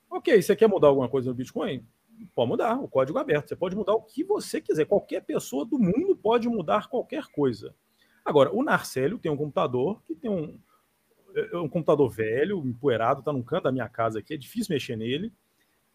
[0.10, 1.86] Ok, você quer mudar alguma coisa no Bitcoin?
[2.34, 3.50] Pode mudar, o código é aberto.
[3.50, 4.86] Você pode mudar o que você quiser.
[4.86, 7.76] Qualquer pessoa do mundo pode mudar qualquer coisa.
[8.26, 10.60] Agora, o Narcélio tem um computador que tem um,
[11.36, 14.96] é, um computador velho, empoeirado, tá num canto da minha casa aqui, é difícil mexer
[14.96, 15.32] nele.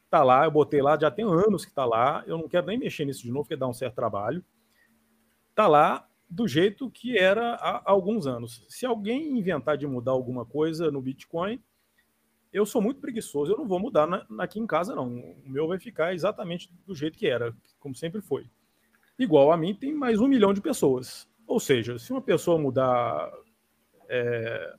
[0.09, 2.22] Tá lá, eu botei lá, já tem anos que tá lá.
[2.27, 4.44] Eu não quero nem mexer nisso de novo, porque dá um certo trabalho
[5.52, 8.64] está lá do jeito que era há alguns anos.
[8.68, 11.62] Se alguém inventar de mudar alguma coisa no Bitcoin,
[12.52, 15.08] eu sou muito preguiçoso, eu não vou mudar na, aqui em casa, não.
[15.08, 18.46] O meu vai ficar exatamente do jeito que era, como sempre foi.
[19.18, 21.28] Igual a mim, tem mais um milhão de pessoas.
[21.46, 23.30] Ou seja, se uma pessoa mudar
[24.08, 24.74] é,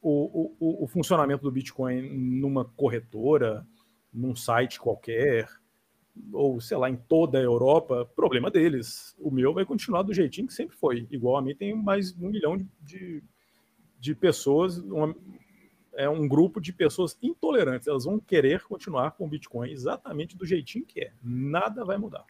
[0.00, 2.02] o, o, o funcionamento do Bitcoin
[2.40, 3.66] numa corretora,
[4.12, 5.48] num site qualquer,
[6.32, 9.16] ou sei lá, em toda a Europa, problema deles.
[9.18, 11.06] O meu vai continuar do jeitinho que sempre foi.
[11.10, 13.22] Igual a mim, tem mais um milhão de, de,
[13.98, 15.14] de pessoas, uma,
[15.94, 17.88] é um grupo de pessoas intolerantes.
[17.88, 21.12] Elas vão querer continuar com o Bitcoin exatamente do jeitinho que é.
[21.22, 22.24] Nada vai mudar.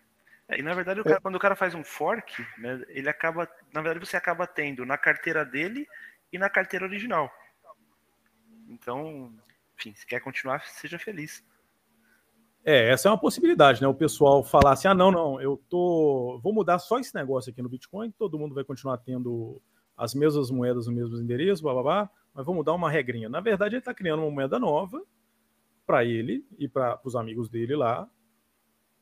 [0.49, 3.49] É, e na verdade, o cara, quando o cara faz um fork, né, ele acaba.
[3.73, 5.87] Na verdade, você acaba tendo na carteira dele
[6.33, 7.33] e na carteira original.
[8.69, 9.33] Então,
[9.79, 11.45] enfim, se quer continuar, seja feliz.
[12.65, 13.89] É, essa é uma possibilidade, né?
[13.89, 16.39] O pessoal falar assim: ah, não, não, eu tô.
[16.43, 19.61] Vou mudar só esse negócio aqui no Bitcoin, todo mundo vai continuar tendo
[19.97, 23.29] as mesmas moedas no mesmo endereço, blá, blá, blá, mas vou mudar uma regrinha.
[23.29, 25.03] Na verdade, ele está criando uma moeda nova
[25.87, 28.09] para ele e para os amigos dele lá.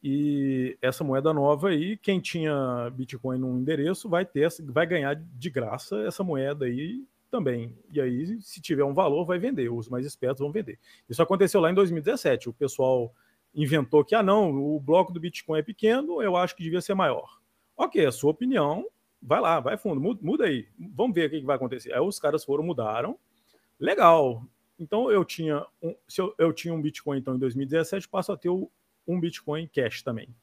[0.02, 5.50] E essa moeda nova aí, quem tinha Bitcoin num endereço vai ter, vai ganhar de
[5.50, 7.76] graça essa moeda aí também.
[7.92, 9.70] E aí, se tiver um valor, vai vender.
[9.70, 10.78] Os mais espertos vão vender.
[11.08, 12.48] Isso aconteceu lá em 2017.
[12.48, 13.14] O pessoal
[13.54, 16.94] inventou que, ah, não, o bloco do Bitcoin é pequeno, eu acho que devia ser
[16.94, 17.40] maior.
[17.76, 18.86] Ok, a sua opinião,
[19.20, 21.92] vai lá, vai fundo, muda, muda aí, vamos ver o que, vai acontecer.
[21.92, 23.18] Aí os caras foram, mudaram,
[23.78, 24.44] legal.
[24.78, 28.36] Então eu tinha um, se eu, eu tinha um Bitcoin então em 2017, passo a
[28.36, 30.34] ter um Bitcoin Cash também.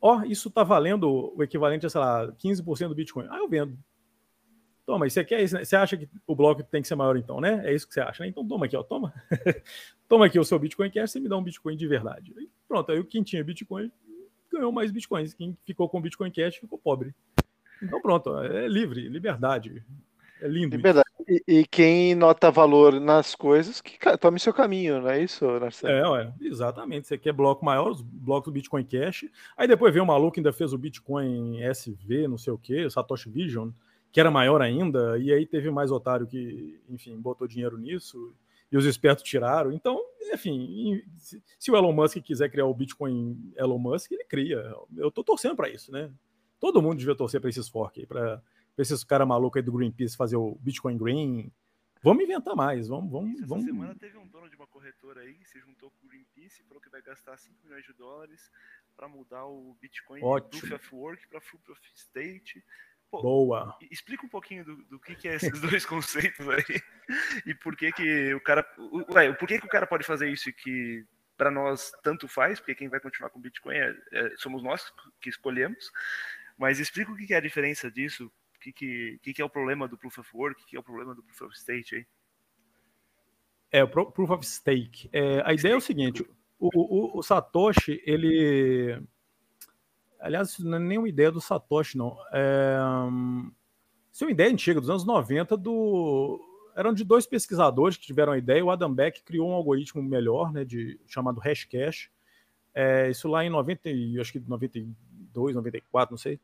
[0.00, 3.26] Ó, oh, isso tá valendo o equivalente a, sei lá, 15% do Bitcoin.
[3.30, 3.76] Ah, eu vendo.
[4.88, 5.66] Toma, você quer isso, né?
[5.66, 7.60] Você acha que o bloco tem que ser maior então, né?
[7.62, 8.30] É isso que você acha, né?
[8.30, 9.12] Então toma aqui, ó, toma.
[10.08, 12.32] toma aqui o seu Bitcoin Cash, você me dá um Bitcoin de verdade.
[12.38, 13.92] E pronto, aí quem tinha Bitcoin
[14.50, 15.34] ganhou mais Bitcoins.
[15.34, 17.14] Quem ficou com Bitcoin Cash ficou pobre.
[17.82, 19.84] Então pronto, é livre, liberdade.
[20.40, 20.74] É lindo.
[20.74, 21.06] Liberdade.
[21.28, 25.92] E, e, quem nota valor nas coisas, que tome seu caminho, não é isso, Narcelo?
[25.92, 27.08] É, ué, exatamente.
[27.08, 29.26] Você quer bloco maior, os blocos do Bitcoin Cash.
[29.54, 32.88] Aí depois veio um maluco que ainda fez o Bitcoin SV, não sei o que,
[32.88, 33.68] Satoshi Vision
[34.12, 38.34] que era maior ainda, e aí teve mais otário que, enfim, botou dinheiro nisso,
[38.70, 39.72] e os espertos tiraram.
[39.72, 40.00] Então,
[40.32, 41.02] enfim,
[41.58, 44.74] se o Elon Musk quiser criar o Bitcoin Elon Musk, ele cria.
[44.96, 46.10] Eu tô torcendo para isso, né?
[46.60, 48.42] Todo mundo devia torcer para esses fork aí, para
[48.76, 51.52] esses caras malucos aí do Greenpeace fazer o Bitcoin Green.
[52.02, 53.64] Vamos inventar mais, vamos, vamos, Essa vamos.
[53.64, 56.64] semana teve um dono de uma corretora aí que se juntou com o Greenpeace e
[56.64, 58.50] falou que vai gastar 5 milhões de dólares
[58.96, 60.60] para mudar o Bitcoin Ótimo.
[60.60, 62.62] Proof of Work para Proof of State.
[63.10, 63.76] Pô, Boa.
[63.90, 66.82] Explica um pouquinho do, do que, que é esses dois conceitos aí
[67.46, 68.66] e por que que o cara,
[69.14, 71.06] ué, por que que o cara pode fazer isso e que
[71.38, 75.30] para nós tanto faz, porque quem vai continuar com Bitcoin é, é, somos nós que
[75.30, 75.90] escolhemos.
[76.58, 79.48] Mas explica o que, que é a diferença disso, o que, que, que, é o
[79.48, 81.94] problema do Proof of Work, o que, que é o problema do Proof of State
[81.94, 82.06] aí.
[83.70, 85.08] É, o Proof of Stake.
[85.12, 86.26] É, a ideia é o seguinte:
[86.58, 89.00] o, o, o, Satoshi, ele.
[90.18, 92.16] Aliás, isso não é nenhuma ideia do Satoshi, não.
[92.32, 92.76] É,
[94.12, 96.40] isso é uma ideia antiga, dos anos 90, do.
[96.74, 98.64] Eram de dois pesquisadores que tiveram a ideia.
[98.64, 102.10] O Adam Beck criou um algoritmo melhor, né, de, chamado Hashcash.
[102.74, 103.88] É, isso lá em 90,
[104.20, 106.38] acho que 92, 94, não sei.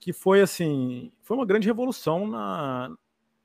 [0.00, 1.12] Que foi assim.
[1.22, 2.96] Foi uma grande revolução na,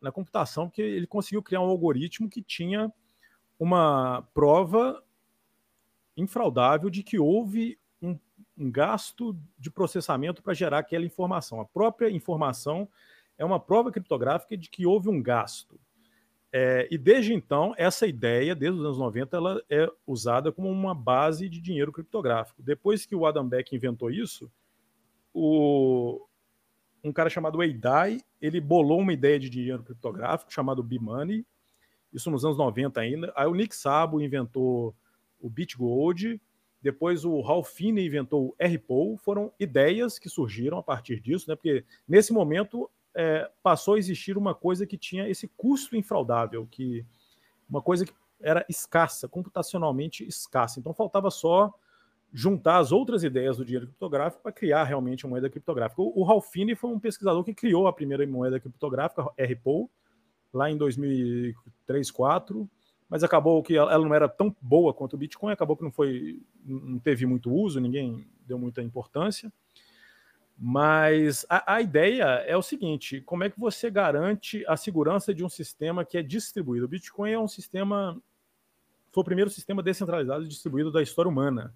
[0.02, 2.92] na computação, porque ele conseguiu criar um algoritmo que tinha
[3.60, 5.04] uma prova
[6.18, 7.80] infraudável de que houve
[8.58, 11.60] um, gasto de processamento para gerar aquela informação.
[11.60, 12.88] A própria informação
[13.38, 15.80] é uma prova criptográfica de que houve um gasto.
[16.52, 20.94] É, e desde então, essa ideia, desde os anos 90, ela é usada como uma
[20.94, 22.62] base de dinheiro criptográfico.
[22.62, 24.52] Depois que o Adam Beck inventou isso,
[25.34, 26.24] o,
[27.04, 31.44] um cara chamado Eidai, ele bolou uma ideia de dinheiro criptográfico chamado B-Money,
[32.14, 33.34] isso nos anos 90 ainda.
[33.36, 34.96] Aí o Nick Szabo inventou
[35.40, 36.40] o BitGold,
[36.84, 41.56] depois o Ralph Finney inventou o RPO, foram ideias que surgiram a partir disso, né?
[41.56, 47.06] Porque nesse momento é, passou a existir uma coisa que tinha esse custo infraudável, que
[47.70, 50.78] uma coisa que era escassa, computacionalmente escassa.
[50.78, 51.74] Então faltava só
[52.34, 56.02] juntar as outras ideias do dinheiro criptográfico para criar realmente uma moeda criptográfica.
[56.02, 59.90] O, Ralph Finney foi um pesquisador que criou a primeira moeda criptográfica, RPO,
[60.52, 61.56] lá em 2003,
[61.88, 62.70] 2004,
[63.14, 66.42] mas acabou que ela não era tão boa quanto o Bitcoin, acabou que não foi,
[66.66, 69.54] não teve muito uso, ninguém deu muita importância.
[70.58, 75.46] Mas a, a, ideia é o seguinte: como é que você garante a segurança de
[75.46, 76.88] um sistema que é distribuído?
[76.88, 78.20] O Bitcoin é um sistema,
[79.12, 81.72] foi o primeiro sistema descentralizado distribuído da história humana.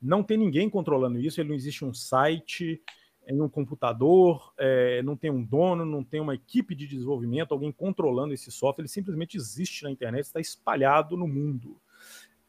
[0.00, 2.80] Não tem ninguém controlando isso, ele não existe um site
[3.28, 7.70] em um computador, é, não tem um dono, não tem uma equipe de desenvolvimento, alguém
[7.70, 11.76] controlando esse software, ele simplesmente existe na internet, está espalhado no mundo.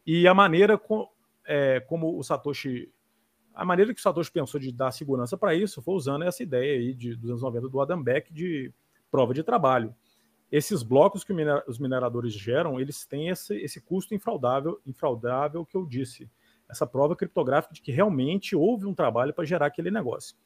[0.08, 1.08] E a maneira com,
[1.46, 2.90] é, como o Satoshi
[3.54, 6.80] a maneira que o Satoshi pensou de dar segurança para isso foi usando essa ideia
[6.80, 8.72] aí de, dos anos 90 do Adam Beck de
[9.12, 9.94] prova de trabalho.
[10.50, 11.34] Esses blocos que
[11.68, 16.30] os mineradores geram, eles têm esse, esse custo infraudável, infraudável que eu disse.
[16.70, 20.38] Essa prova criptográfica de que realmente houve um trabalho para gerar aquele negócio.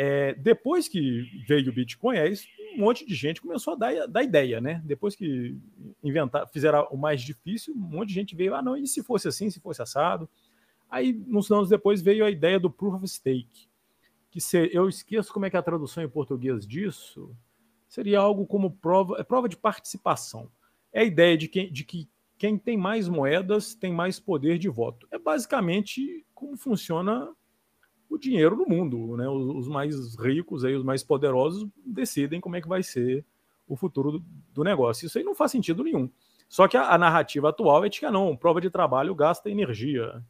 [0.00, 2.32] É, depois que veio o Bitcoin, aí
[2.76, 4.80] um monte de gente começou a dar, dar ideia, né?
[4.84, 5.58] Depois que
[6.04, 9.26] inventar, fizeram o mais difícil, um monte de gente veio, ah, não, e se fosse
[9.26, 10.30] assim, se fosse assado?
[10.88, 13.68] Aí, uns anos depois, veio a ideia do Proof of Stake,
[14.30, 17.36] que se, eu esqueço como é que é a tradução em português disso,
[17.88, 20.48] seria algo como prova, é prova de participação.
[20.92, 22.08] É a ideia de, que, de que
[22.38, 25.08] quem tem mais moedas tem mais poder de voto.
[25.10, 27.34] É basicamente como funciona
[28.08, 29.16] o dinheiro no mundo.
[29.16, 29.28] Né?
[29.28, 33.24] Os, os mais ricos, aí, os mais poderosos, decidem como é que vai ser
[33.66, 35.06] o futuro do, do negócio.
[35.06, 36.10] Isso aí não faz sentido nenhum.
[36.48, 40.22] Só que a, a narrativa atual é de que não, prova de trabalho gasta energia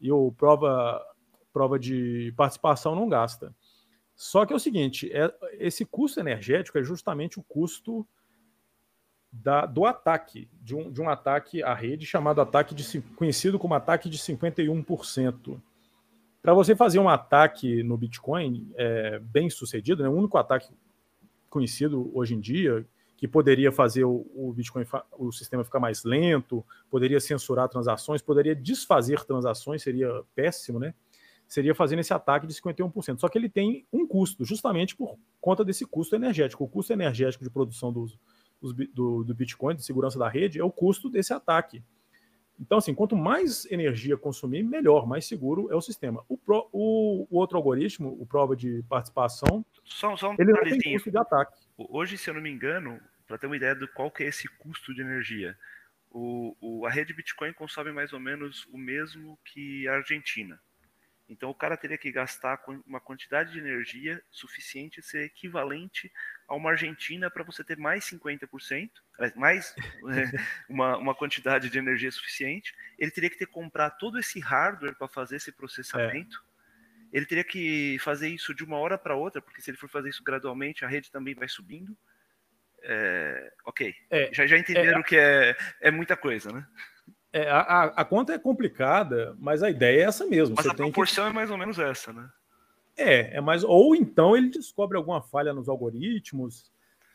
[0.00, 1.00] e o prova,
[1.52, 3.54] prova de participação não gasta.
[4.14, 8.06] Só que é o seguinte: é, esse custo energético é justamente o custo
[9.30, 13.74] da, do ataque, de um, de um ataque à rede chamado ataque de conhecido como
[13.74, 15.60] ataque de 51%.
[16.42, 20.68] Para você fazer um ataque no Bitcoin é, bem sucedido, né, o único ataque
[21.48, 22.84] conhecido hoje em dia,
[23.16, 28.56] que poderia fazer o, o Bitcoin, o sistema ficar mais lento, poderia censurar transações, poderia
[28.56, 30.92] desfazer transações, seria péssimo, né?
[31.46, 33.20] Seria fazendo esse ataque de 51%.
[33.20, 36.64] Só que ele tem um custo, justamente por conta desse custo energético.
[36.64, 38.18] O custo energético de produção dos,
[38.60, 41.80] do, do Bitcoin, de segurança da rede, é o custo desse ataque.
[42.62, 46.24] Então, assim, quanto mais energia consumir, melhor, mais seguro é o sistema.
[46.28, 50.62] O, pro, o, o outro algoritmo, o prova de participação, só, só um ele não
[50.62, 51.60] tem custo de ataque.
[51.76, 54.46] Hoje, se eu não me engano, para ter uma ideia do qual que é esse
[54.46, 55.58] custo de energia.
[56.08, 60.60] O, o, a rede Bitcoin consome mais ou menos o mesmo que a Argentina.
[61.28, 66.12] Então o cara teria que gastar uma quantidade de energia suficiente a ser equivalente
[66.52, 68.90] a uma Argentina para você ter mais 50%,
[69.34, 69.74] mais
[70.68, 72.74] uma, uma quantidade de energia suficiente.
[72.98, 76.44] Ele teria que ter que comprar todo esse hardware para fazer esse processamento.
[77.10, 77.16] É.
[77.16, 80.10] Ele teria que fazer isso de uma hora para outra, porque se ele for fazer
[80.10, 81.96] isso gradualmente, a rede também vai subindo.
[82.82, 83.94] É, ok.
[84.10, 86.66] É, já, já entenderam é, que é, é muita coisa, né?
[87.32, 90.54] É, a, a, conta é complicada, mas a ideia é essa mesmo.
[90.54, 91.30] Mas Você a proporção que...
[91.30, 92.28] é mais ou menos essa, né?
[92.96, 93.64] É, é mais.
[93.64, 96.70] Ou então ele descobre alguma falha nos algoritmos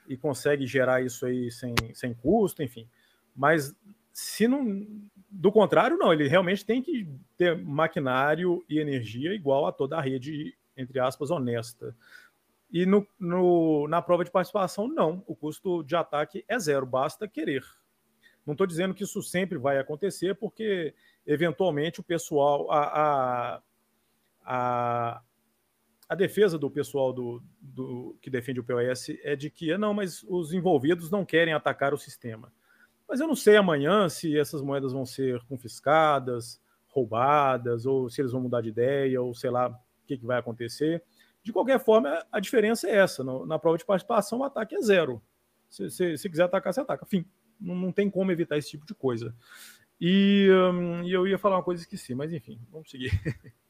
[0.08, 2.88] e consegue gerar isso aí sem, sem custo, enfim.
[3.36, 3.76] Mas
[4.12, 4.86] se não.
[5.30, 6.12] Do contrário, não.
[6.12, 7.08] Ele realmente tem que
[7.38, 11.96] ter maquinário e energia igual a toda a rede, entre aspas, honesta.
[12.72, 15.24] E no, no, na prova de participação, não.
[15.28, 17.64] O custo de ataque é zero, basta querer.
[18.46, 20.94] Não estou dizendo que isso sempre vai acontecer, porque
[21.26, 23.62] eventualmente o pessoal, a, a,
[24.46, 25.22] a,
[26.10, 30.24] a defesa do pessoal do, do, que defende o POS é de que não, mas
[30.24, 32.52] os envolvidos não querem atacar o sistema.
[33.08, 38.32] Mas eu não sei amanhã se essas moedas vão ser confiscadas, roubadas, ou se eles
[38.32, 41.04] vão mudar de ideia, ou sei lá o que, que vai acontecer.
[41.44, 43.24] De qualquer forma, a diferença é essa.
[43.46, 45.22] Na prova de participação, o ataque é zero.
[45.70, 47.06] Se, se, se quiser atacar, você ataca.
[47.06, 47.26] Fim.
[47.60, 49.36] Não, não, tem como evitar esse tipo de coisa.
[50.00, 53.12] E, hum, eu ia falar uma coisa e esqueci, mas enfim, vamos seguir.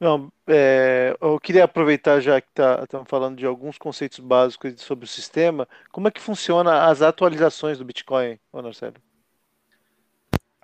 [0.00, 5.04] Não, é, eu queria aproveitar já que estamos tá, falando de alguns conceitos básicos sobre
[5.04, 5.68] o sistema.
[5.92, 8.94] Como é que funciona as atualizações do Bitcoin, ô Marcelo?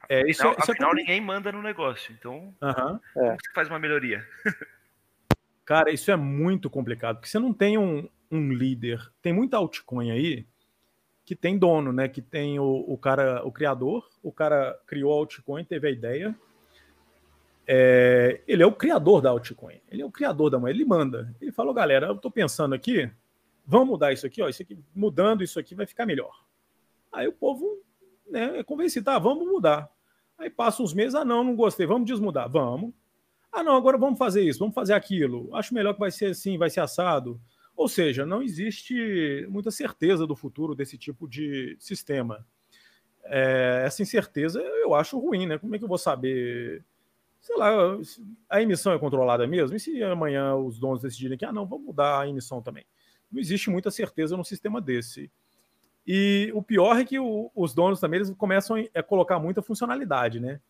[0.09, 2.99] É, isso, afinal, isso é afinal ninguém manda no negócio, então uhum.
[3.13, 3.33] como é.
[3.33, 4.27] você faz uma melhoria?
[5.67, 9.01] Cara, isso é muito complicado, porque você não tem um, um líder.
[9.21, 10.47] Tem muita altcoin aí
[11.25, 12.09] que tem dono, né?
[12.09, 16.33] Que tem o, o cara, o criador, o cara criou a altcoin, teve a ideia,
[17.67, 21.35] é, ele é o criador da altcoin, ele é o criador da moeda, ele manda.
[21.41, 23.11] Ele falou, galera, eu estou pensando aqui,
[23.67, 26.45] vamos mudar isso aqui, ó, isso aqui, mudando isso aqui vai ficar melhor.
[27.13, 27.83] Aí o povo
[28.31, 29.91] né, é convencido, tá, vamos mudar.
[30.39, 32.93] Aí passa uns meses, ah não, não gostei, vamos desmudar, vamos.
[33.51, 35.55] Ah não, agora vamos fazer isso, vamos fazer aquilo.
[35.55, 37.41] Acho melhor que vai ser assim, vai ser assado.
[37.75, 42.47] Ou seja, não existe muita certeza do futuro desse tipo de sistema.
[43.25, 45.59] É, essa incerteza eu acho ruim, né?
[45.59, 46.85] Como é que eu vou saber
[47.47, 47.71] sei lá,
[48.51, 49.77] a emissão é controlada mesmo?
[49.77, 52.85] E se amanhã os donos decidirem que, ah, não, vamos mudar a emissão também?
[53.31, 55.31] Não existe muita certeza num sistema desse.
[56.05, 60.41] E o pior é que o, os donos também eles começam a colocar muita funcionalidade,
[60.41, 60.61] né?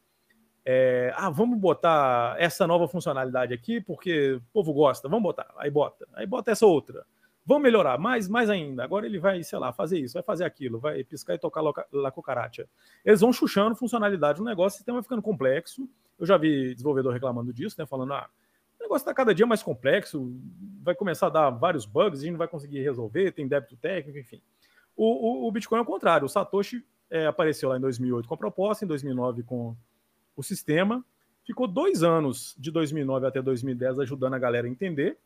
[0.66, 5.70] É, ah, vamos botar essa nova funcionalidade aqui porque o povo gosta, vamos botar, aí
[5.70, 7.06] bota, aí bota essa outra.
[7.44, 8.84] Vamos melhorar mais, mais ainda.
[8.84, 11.62] Agora ele vai, sei lá, fazer isso, vai fazer aquilo, vai piscar e tocar
[11.92, 12.68] la cucaracha.
[13.04, 15.88] Eles vão chuchando funcionalidade no negócio, o sistema vai ficando complexo
[16.18, 17.86] eu já vi desenvolvedor reclamando disso, né?
[17.86, 18.28] Falando, ah,
[18.78, 20.34] o negócio está cada dia mais complexo,
[20.82, 24.18] vai começar a dar vários bugs, a gente não vai conseguir resolver, tem débito técnico,
[24.18, 24.40] enfim.
[24.96, 26.24] O, o, o Bitcoin é o contrário.
[26.24, 29.76] O Satoshi é, apareceu lá em 2008 com a proposta, em 2009 com
[30.34, 31.04] o sistema.
[31.44, 35.18] Ficou dois anos, de 2009 até 2010, ajudando a galera a entender.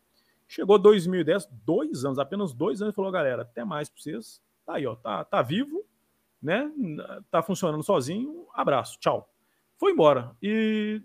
[0.47, 4.43] Chegou 2010, dois anos, apenas dois anos, e falou, galera, até mais para vocês.
[4.67, 5.85] Tá aí, ó, tá, tá vivo,
[6.43, 6.71] né?
[7.31, 8.47] Tá funcionando sozinho.
[8.53, 9.31] Abraço, tchau
[9.81, 10.37] foi embora.
[10.43, 11.01] E,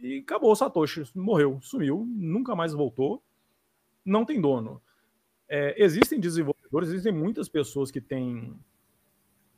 [0.00, 3.20] e acabou o Satoshi, morreu, sumiu, nunca mais voltou,
[4.04, 4.80] não tem dono.
[5.48, 8.56] É, existem desenvolvedores, existem muitas pessoas que têm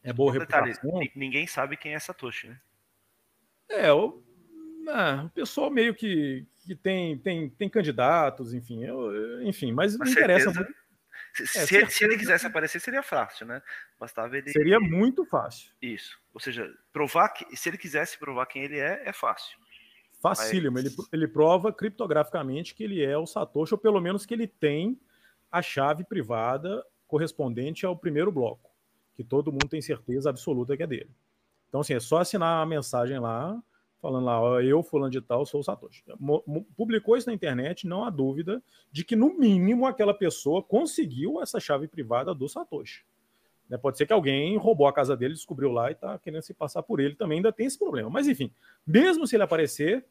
[0.02, 0.64] é, boa reputação.
[0.64, 2.60] Detalhe, ninguém sabe quem é Satoshi, né?
[3.68, 4.22] É, o,
[4.88, 10.06] ah, o pessoal meio que, que tem, tem, tem candidatos, enfim, eu, enfim, mas não
[10.06, 10.79] interessa muito.
[11.34, 13.62] Se, é, se, se, ele quisesse aparecer, seria fácil, né?
[13.98, 14.50] Bastava ele.
[14.50, 15.72] Seria muito fácil.
[15.80, 16.18] Isso.
[16.34, 17.56] Ou seja, provar que.
[17.56, 19.58] Se ele quisesse provar quem ele é, é fácil.
[20.20, 20.74] Facílimo.
[20.74, 20.84] Mas...
[20.84, 25.00] Ele, ele prova criptograficamente que ele é o Satoshi, ou pelo menos que ele tem
[25.50, 28.70] a chave privada correspondente ao primeiro bloco,
[29.14, 31.10] que todo mundo tem certeza absoluta que é dele.
[31.68, 33.60] Então, assim, é só assinar a mensagem lá,
[34.00, 36.02] falando lá, ó, eu, fulano de tal, sou o Satoshi.
[36.76, 41.60] Publicou isso na internet, não há dúvida de que, no mínimo, aquela pessoa conseguiu essa
[41.60, 43.04] chave privada do Satoshi.
[43.68, 43.76] Né?
[43.76, 46.82] Pode ser que alguém roubou a casa dele, descobriu lá e está querendo se passar
[46.82, 48.10] por ele também, ainda tem esse problema.
[48.10, 48.50] Mas, enfim,
[48.86, 50.04] mesmo se ele aparecer,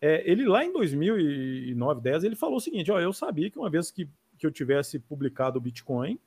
[0.00, 3.70] é, ele lá em 2009, 10, ele falou o seguinte, ó, eu sabia que uma
[3.70, 4.08] vez que,
[4.38, 6.18] que eu tivesse publicado o Bitcoin,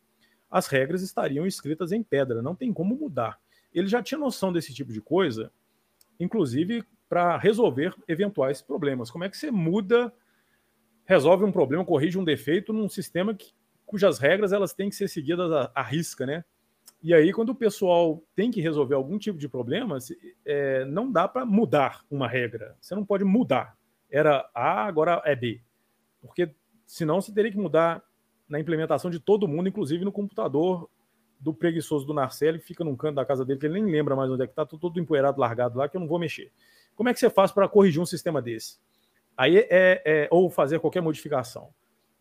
[0.49, 3.39] as regras estariam escritas em pedra, não tem como mudar.
[3.73, 5.51] Ele já tinha noção desse tipo de coisa,
[6.23, 9.11] inclusive para resolver eventuais problemas.
[9.11, 10.13] Como é que você muda,
[11.05, 13.51] resolve um problema, corrige um defeito num sistema que,
[13.85, 16.45] cujas regras elas têm que ser seguidas à, à risca, né?
[17.03, 19.97] E aí, quando o pessoal tem que resolver algum tipo de problema,
[20.45, 22.77] é, não dá para mudar uma regra.
[22.79, 23.75] Você não pode mudar.
[24.09, 25.61] Era A, agora é B.
[26.21, 26.53] Porque
[26.85, 28.03] senão você teria que mudar
[28.47, 30.89] na implementação de todo mundo, inclusive no computador
[31.41, 34.15] do preguiçoso do Narcelli, que fica num canto da casa dele, que ele nem lembra
[34.15, 36.51] mais onde é que está, todo empoeirado, largado lá, que eu não vou mexer.
[36.95, 38.77] Como é que você faz para corrigir um sistema desse?
[39.35, 41.73] Aí é, é, ou fazer qualquer modificação.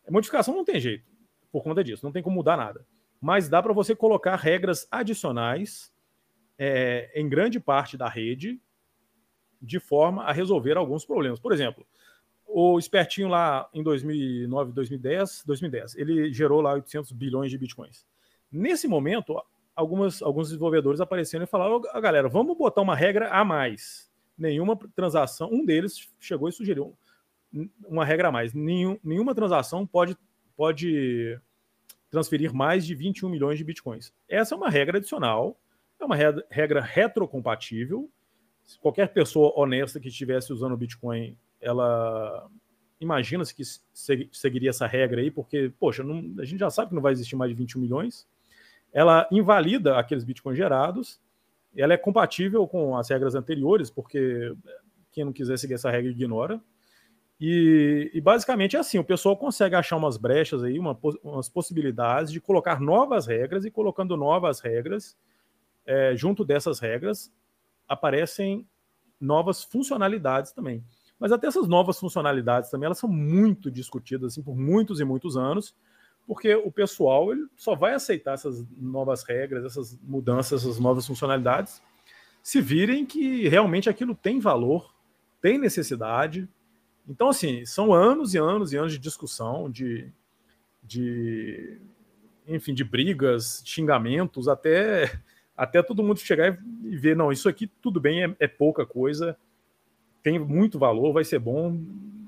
[0.09, 1.05] Modificação não tem jeito,
[1.53, 2.85] por conta disso, não tem como mudar nada.
[3.21, 5.93] Mas dá para você colocar regras adicionais
[6.59, 8.59] é, em grande parte da rede,
[9.61, 11.39] de forma a resolver alguns problemas.
[11.39, 11.87] Por exemplo,
[12.47, 18.07] o espertinho lá em 2009, 2010, 2010, ele gerou lá 800 bilhões de bitcoins.
[18.51, 19.41] Nesse momento,
[19.75, 24.11] algumas, alguns desenvolvedores apareceram e falaram: oh, galera, vamos botar uma regra a mais.
[24.37, 26.97] Nenhuma transação, um deles chegou e sugeriu
[27.87, 28.55] uma regra a mais.
[28.55, 30.17] Nenhum, nenhuma transação pode,
[30.57, 31.39] pode
[32.11, 34.13] transferir mais de 21 milhões de bitcoins.
[34.29, 35.59] Essa é uma regra adicional,
[35.99, 36.17] é uma
[36.49, 38.11] regra retrocompatível.
[38.81, 42.49] Qualquer pessoa honesta que estivesse usando o Bitcoin, ela
[43.01, 43.63] imagina-se que
[44.33, 47.35] seguiria essa regra aí, porque, poxa, não, a gente já sabe que não vai existir
[47.35, 48.29] mais de 21 milhões.
[48.93, 51.21] Ela invalida aqueles bitcoins gerados,
[51.77, 54.55] ela é compatível com as regras anteriores, porque
[55.13, 56.61] quem não quiser seguir essa regra ignora.
[57.41, 62.31] E, e, basicamente é assim: o pessoal consegue achar umas brechas aí, uma, umas possibilidades
[62.31, 65.17] de colocar novas regras, e colocando novas regras,
[65.87, 67.33] é, junto dessas regras,
[67.89, 68.67] aparecem
[69.19, 70.85] novas funcionalidades também.
[71.19, 75.37] Mas até essas novas funcionalidades também, elas são muito discutidas assim, por muitos e muitos
[75.37, 75.75] anos,
[76.31, 81.83] porque o pessoal ele só vai aceitar essas novas regras, essas mudanças, essas novas funcionalidades,
[82.41, 84.95] se virem que realmente aquilo tem valor,
[85.43, 86.49] tem necessidade,
[87.09, 90.09] então, assim, são anos e anos e anos de discussão, de,
[90.85, 91.81] de
[92.47, 95.21] enfim, de brigas, xingamentos, até,
[95.57, 99.37] até todo mundo chegar e ver, não, isso aqui tudo bem, é, é pouca coisa,
[100.23, 101.77] tem muito valor, vai ser bom,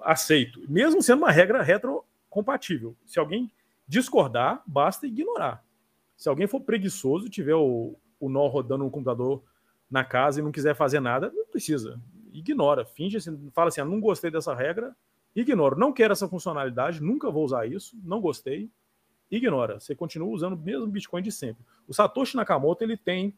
[0.03, 0.61] aceito.
[0.69, 2.97] Mesmo sendo uma regra retrocompatível.
[3.07, 3.49] Se alguém
[3.87, 5.65] discordar, basta ignorar.
[6.17, 9.43] Se alguém for preguiçoso, tiver o, o nó rodando no computador
[9.91, 12.01] na casa e não quiser fazer nada, não precisa
[12.33, 14.97] ignora, finge assim, fala assim, ah, não gostei dessa regra,
[15.37, 18.71] ignora, não quero essa funcionalidade, nunca vou usar isso, não gostei,
[19.31, 19.79] ignora.
[19.79, 21.65] Você continua usando o mesmo Bitcoin de sempre.
[21.87, 23.35] O Satoshi Nakamoto, ele tem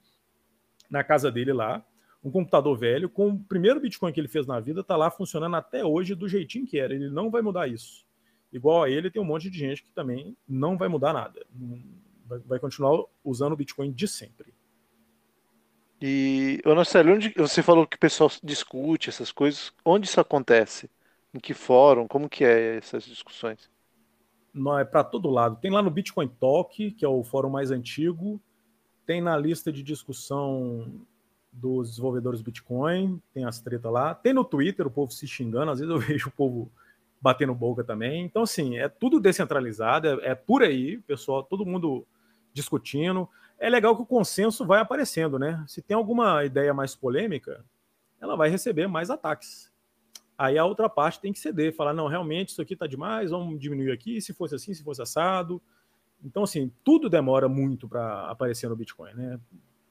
[0.89, 1.85] na casa dele lá,
[2.23, 5.57] um computador velho, com o primeiro Bitcoin que ele fez na vida, tá lá funcionando
[5.57, 6.95] até hoje do jeitinho que era.
[6.95, 8.07] Ele não vai mudar isso.
[8.55, 11.45] Igual a ele, tem um monte de gente que também não vai mudar nada.
[12.47, 14.55] Vai continuar usando o Bitcoin de sempre.
[16.01, 20.89] E, Marcelo, onde você falou que o pessoal discute essas coisas, onde isso acontece?
[21.35, 22.07] Em que fórum?
[22.07, 23.69] Como que é essas discussões?
[24.53, 25.59] Não, é para todo lado.
[25.61, 28.41] Tem lá no Bitcoin Talk, que é o fórum mais antigo,
[29.05, 31.05] tem na lista de discussão
[31.53, 35.81] dos desenvolvedores Bitcoin, tem as tretas lá, tem no Twitter o povo se xingando, às
[35.81, 36.71] vezes eu vejo o povo
[37.25, 38.23] batendo boca também.
[38.23, 42.07] Então, assim, é tudo descentralizado, é, é por aí, pessoal, todo mundo
[42.53, 43.27] discutindo
[43.59, 45.65] é legal que o consenso vai aparecendo, né?
[45.67, 47.65] Se tem alguma ideia mais polêmica,
[48.21, 49.73] ela vai receber mais ataques.
[50.37, 53.59] Aí a outra parte tem que ceder, falar, não, realmente isso aqui tá demais, vamos
[53.59, 55.63] diminuir aqui, se fosse assim, se fosse assado.
[56.23, 59.41] Então, assim, tudo demora muito para aparecer no Bitcoin, né?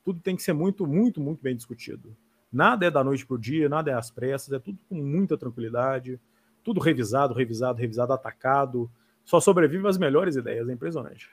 [0.06, 2.16] Tudo tem que ser muito, muito, muito bem discutido.
[2.52, 5.36] Nada é da noite para o dia, nada é às pressas, é tudo com muita
[5.36, 6.20] tranquilidade,
[6.64, 8.90] tudo revisado, revisado, revisado, atacado.
[9.24, 11.30] Só sobrevive as melhores ideias, é impressionante.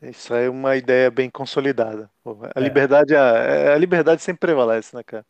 [0.00, 2.10] Isso é uma ideia bem consolidada.
[2.54, 2.62] A, é.
[2.62, 5.26] liberdade, a, a, liberdade sempre prevalece, né, cara?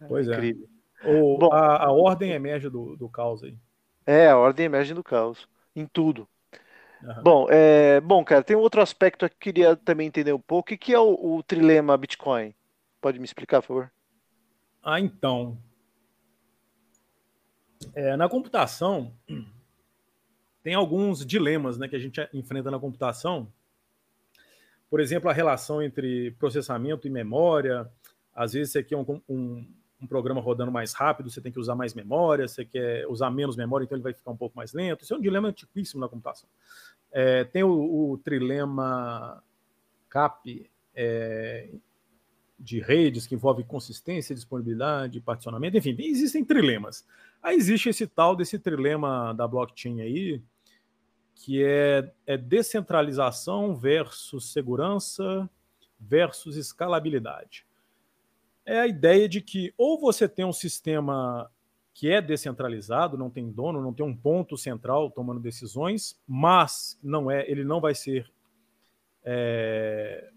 [0.00, 0.34] É pois é.
[0.34, 0.68] Incrível.
[1.04, 3.56] O, Bom, a, a, ordem emerge do, do caos aí.
[4.06, 5.48] É, a ordem emerge do caos.
[5.74, 6.28] Em tudo.
[7.02, 7.22] Uhum.
[7.22, 10.74] Bom, é, bom, cara, tem um outro aspecto que eu queria também entender um pouco.
[10.74, 12.54] O que é o, o trilema Bitcoin?
[13.00, 13.92] Pode me explicar, por favor?
[14.82, 15.56] Ah, então.
[17.94, 19.12] É, na computação,
[20.62, 23.50] tem alguns dilemas né, que a gente enfrenta na computação
[24.90, 27.88] por exemplo, a relação entre processamento e memória.
[28.34, 29.64] Às vezes você quer um, um,
[30.02, 33.56] um, programa rodando mais rápido, você tem que usar mais memória, você quer usar menos
[33.56, 35.04] memória, então ele vai ficar um pouco mais lento.
[35.04, 36.48] Isso é um dilema antiquíssimo na computação.
[37.12, 39.40] É, tem o, o, trilema
[40.08, 41.68] CAP é,
[42.60, 47.06] de redes, que envolve consistência, disponibilidade, particionamento, enfim, existem trilemas.
[47.42, 50.42] Aí existe esse tal desse trilema da blockchain aí,
[51.34, 55.48] que é, é descentralização versus segurança
[55.98, 57.66] versus escalabilidade.
[58.64, 61.50] É a ideia de que ou você tem um sistema
[61.94, 67.30] que é descentralizado, não tem dono, não tem um ponto central tomando decisões, mas não
[67.30, 68.30] é, ele não vai ser
[69.24, 70.30] é,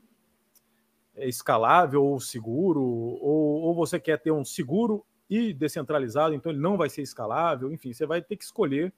[1.18, 6.78] escalável ou seguro, ou, ou você quer ter um seguro e descentralizado, então ele não
[6.78, 8.94] vai ser escalável, enfim, você vai ter que escolher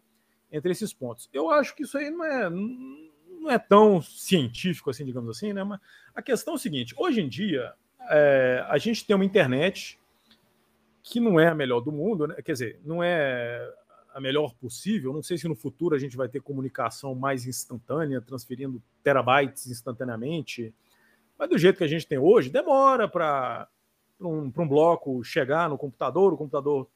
[0.51, 1.29] entre esses pontos.
[1.33, 5.63] Eu acho que isso aí não é, não é tão científico assim, digamos assim, né?
[5.63, 5.79] Mas
[6.13, 7.73] a questão é o seguinte: hoje em dia,
[8.09, 9.99] é, a gente tem uma internet
[11.03, 12.35] que não é a melhor do mundo, né?
[12.43, 13.71] quer dizer, não é
[14.15, 15.13] a melhor possível.
[15.13, 20.73] Não sei se no futuro a gente vai ter comunicação mais instantânea, transferindo terabytes instantaneamente.
[21.37, 23.67] Mas do jeito que a gente tem hoje, demora para
[24.19, 26.89] um, um bloco chegar no computador, o computador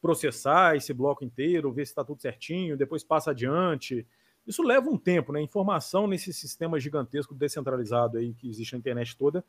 [0.00, 4.06] processar esse bloco inteiro, ver se está tudo certinho, depois passa adiante.
[4.46, 5.40] Isso leva um tempo, né?
[5.40, 9.44] Informação nesse sistema gigantesco descentralizado aí que existe na internet toda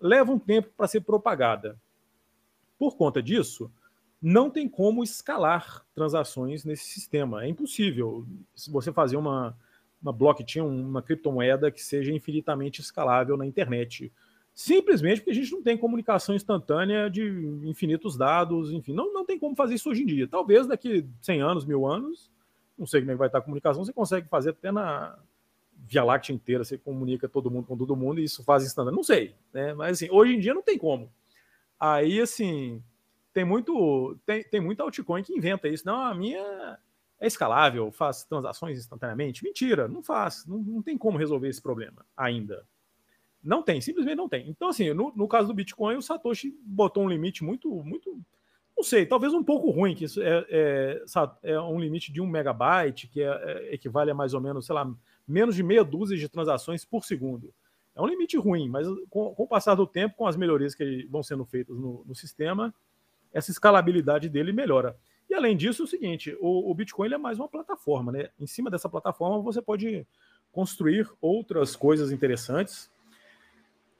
[0.00, 1.78] leva um tempo para ser propagada.
[2.78, 3.70] Por conta disso,
[4.20, 7.44] não tem como escalar transações nesse sistema.
[7.44, 8.26] É impossível.
[8.54, 9.56] Se você fazer uma,
[10.00, 14.12] uma blockchain, uma criptomoeda que seja infinitamente escalável na internet.
[14.54, 17.22] Simplesmente porque a gente não tem comunicação instantânea de
[17.64, 20.26] infinitos dados, enfim, não, não tem como fazer isso hoje em dia.
[20.26, 22.30] Talvez daqui 100 anos, mil anos,
[22.76, 25.18] não sei como é que vai estar a comunicação, você consegue fazer até na
[25.86, 28.96] Via Láctea inteira, você comunica todo mundo com todo mundo e isso faz instantâneo.
[28.96, 29.74] Não sei, né?
[29.74, 31.10] Mas assim, hoje em dia não tem como.
[31.78, 32.82] Aí, assim,
[33.32, 35.86] tem muito tem, tem muito altcoin que inventa isso.
[35.86, 36.78] Não, a minha
[37.20, 39.42] é escalável, faz transações instantaneamente.
[39.42, 40.46] Mentira, não faz.
[40.46, 42.64] Não, não tem como resolver esse problema ainda.
[43.42, 44.48] Não tem, simplesmente não tem.
[44.48, 48.20] Então, assim, no, no caso do Bitcoin, o Satoshi botou um limite muito, muito,
[48.76, 51.02] não sei, talvez um pouco ruim, que isso é, é,
[51.44, 54.74] é um limite de um megabyte, que é, é, equivale a mais ou menos, sei
[54.74, 54.92] lá,
[55.26, 57.52] menos de meia dúzia de transações por segundo.
[57.94, 61.06] É um limite ruim, mas com, com o passar do tempo, com as melhorias que
[61.10, 62.74] vão sendo feitas no, no sistema,
[63.32, 64.96] essa escalabilidade dele melhora.
[65.28, 68.30] E além disso, é o seguinte: o, o Bitcoin é mais uma plataforma, né?
[68.38, 70.06] Em cima dessa plataforma você pode
[70.50, 72.90] construir outras coisas interessantes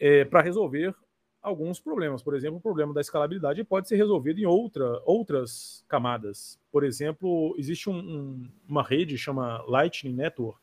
[0.00, 0.94] é, para resolver
[1.42, 2.22] alguns problemas.
[2.22, 6.58] Por exemplo, o problema da escalabilidade pode ser resolvido em outra, outras camadas.
[6.70, 10.60] Por exemplo, existe um, um, uma rede chama Lightning Network,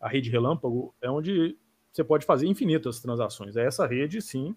[0.00, 1.56] a rede relâmpago, é onde
[1.92, 3.56] você pode fazer infinitas transações.
[3.56, 4.56] Essa rede, sim,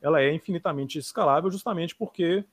[0.00, 2.44] ela é infinitamente escalável, justamente porque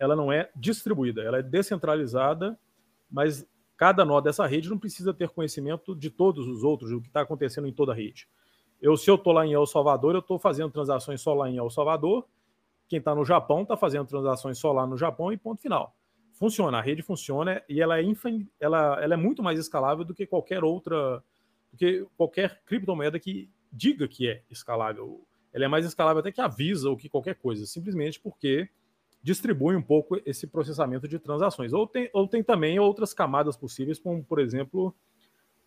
[0.00, 2.58] ela não é distribuída, ela é descentralizada,
[3.08, 3.46] mas
[3.76, 7.20] cada nó dessa rede não precisa ter conhecimento de todos os outros, do que está
[7.20, 8.26] acontecendo em toda a rede.
[8.80, 11.58] Eu, se eu estou lá em El Salvador, eu estou fazendo transações só lá em
[11.58, 12.26] El Salvador.
[12.88, 15.94] Quem está no Japão está fazendo transações só lá no Japão e ponto final.
[16.32, 18.48] Funciona, a rede funciona e ela é, infin...
[18.58, 21.22] ela, ela é muito mais escalável do que qualquer outra,
[21.70, 25.26] do que qualquer criptomoeda que diga que é escalável.
[25.52, 28.70] Ela é mais escalável até que avisa ou que qualquer coisa, simplesmente porque
[29.22, 31.72] distribui um pouco esse processamento de transações.
[31.72, 34.94] Ou tem, ou tem também outras camadas possíveis, como, por exemplo,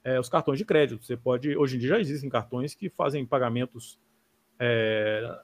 [0.04, 1.06] é, os cartões de crédito.
[1.06, 4.00] Você pode, hoje em dia já existem cartões que fazem pagamentos
[4.60, 5.40] é,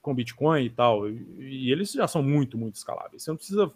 [0.00, 3.22] com Bitcoin e tal, e, e, eles já são muito, muito escaláveis.
[3.22, 3.72] Você não precisa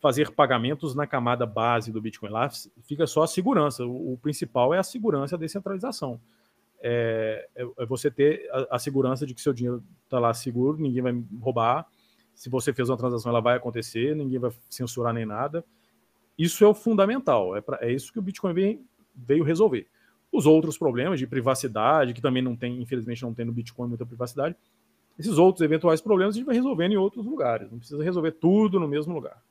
[0.00, 2.30] fazer pagamentos na camada base do Bitcoin.
[2.30, 2.48] Lá
[2.82, 3.84] fica só a segurança.
[3.84, 6.20] O, o principal é a segurança, a descentralização.
[6.80, 10.78] É, é, é você ter a, a, segurança de que seu dinheiro está lá seguro,
[10.78, 11.86] ninguém vai roubar
[12.36, 15.64] se você fez uma transação, ela vai acontecer, ninguém vai censurar nem nada.
[16.38, 18.84] Isso é o fundamental, é, pra, é isso que o Bitcoin veio,
[19.14, 19.88] veio resolver.
[20.30, 24.04] Os outros problemas de privacidade, que também não tem, infelizmente não tem no Bitcoin muita
[24.04, 24.54] privacidade,
[25.18, 28.78] esses outros eventuais problemas a gente vai resolvendo em outros lugares, não precisa resolver tudo
[28.78, 29.42] no mesmo lugar.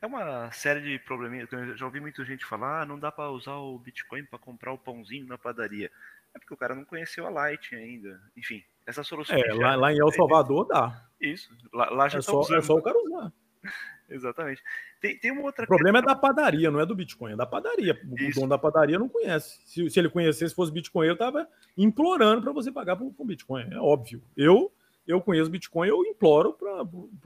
[0.00, 1.50] É uma série de probleminhas.
[1.52, 4.72] Eu já ouvi muita gente falar: ah, não dá para usar o Bitcoin para comprar
[4.72, 5.90] o pãozinho na padaria.
[6.34, 8.20] É porque o cara não conheceu a Light ainda.
[8.36, 9.36] Enfim, essa solução.
[9.36, 11.04] É, lá, lá, em El Salvador dá.
[11.20, 13.32] Isso, lá, lá já é só, é só o cara usar.
[14.08, 14.62] Exatamente.
[15.00, 15.64] Tem, tem uma outra.
[15.64, 16.12] O problema questão...
[16.12, 18.00] é da padaria, não é do Bitcoin, é da padaria.
[18.10, 18.40] O Isso.
[18.40, 19.60] dono da padaria não conhece.
[19.66, 23.68] Se, se ele conhecesse, fosse Bitcoin, ele tava implorando para você pagar com Bitcoin.
[23.70, 24.22] É óbvio.
[24.34, 24.72] Eu
[25.08, 26.82] eu conheço Bitcoin, eu imploro para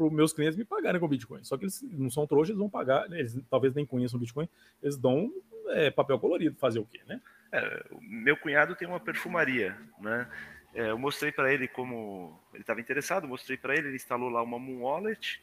[0.06, 1.42] os meus clientes me pagarem com Bitcoin.
[1.42, 3.18] Só que eles não são trouxas, eles vão pagar, né?
[3.18, 4.48] eles talvez nem conheçam Bitcoin,
[4.80, 5.32] eles dão
[5.70, 7.20] é, papel colorido, fazer o quê, né?
[7.50, 10.28] É, meu cunhado tem uma perfumaria, né?
[10.74, 14.42] É, eu mostrei para ele como ele estava interessado, mostrei para ele, ele instalou lá
[14.42, 15.42] uma Moon Wallet,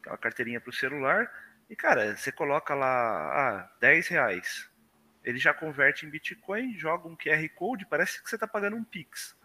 [0.00, 1.30] aquela carteirinha para o celular,
[1.68, 2.88] e cara, você coloca lá
[3.60, 4.70] ah, 10 reais,
[5.22, 8.84] ele já converte em Bitcoin, joga um QR Code, parece que você está pagando um
[8.84, 9.36] Pix.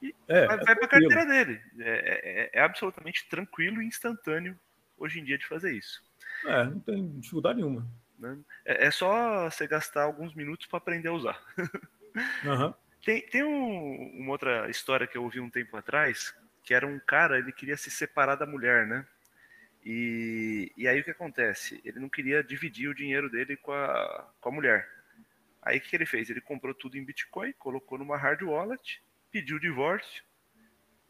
[0.00, 1.60] E é, vai, é para a carteira dele.
[1.78, 4.58] É, é, é, absolutamente tranquilo e instantâneo
[4.96, 6.02] hoje em dia de fazer isso.
[6.46, 7.86] É, não tem dificuldade nenhuma.
[8.18, 8.38] Né?
[8.64, 11.40] É, é só você gastar alguns minutos para aprender a usar.
[12.44, 12.72] Uhum.
[13.04, 16.98] Tem, tem um, uma outra história que eu ouvi um tempo atrás, que era um
[16.98, 19.06] cara, ele queria se separar da mulher, né?
[19.84, 21.80] E, e aí o que acontece?
[21.84, 24.88] Ele não queria dividir o dinheiro dele com a, com a mulher.
[25.62, 26.30] Aí o que ele fez?
[26.30, 30.24] Ele comprou tudo em Bitcoin, colocou numa hard wallet, pediu divórcio.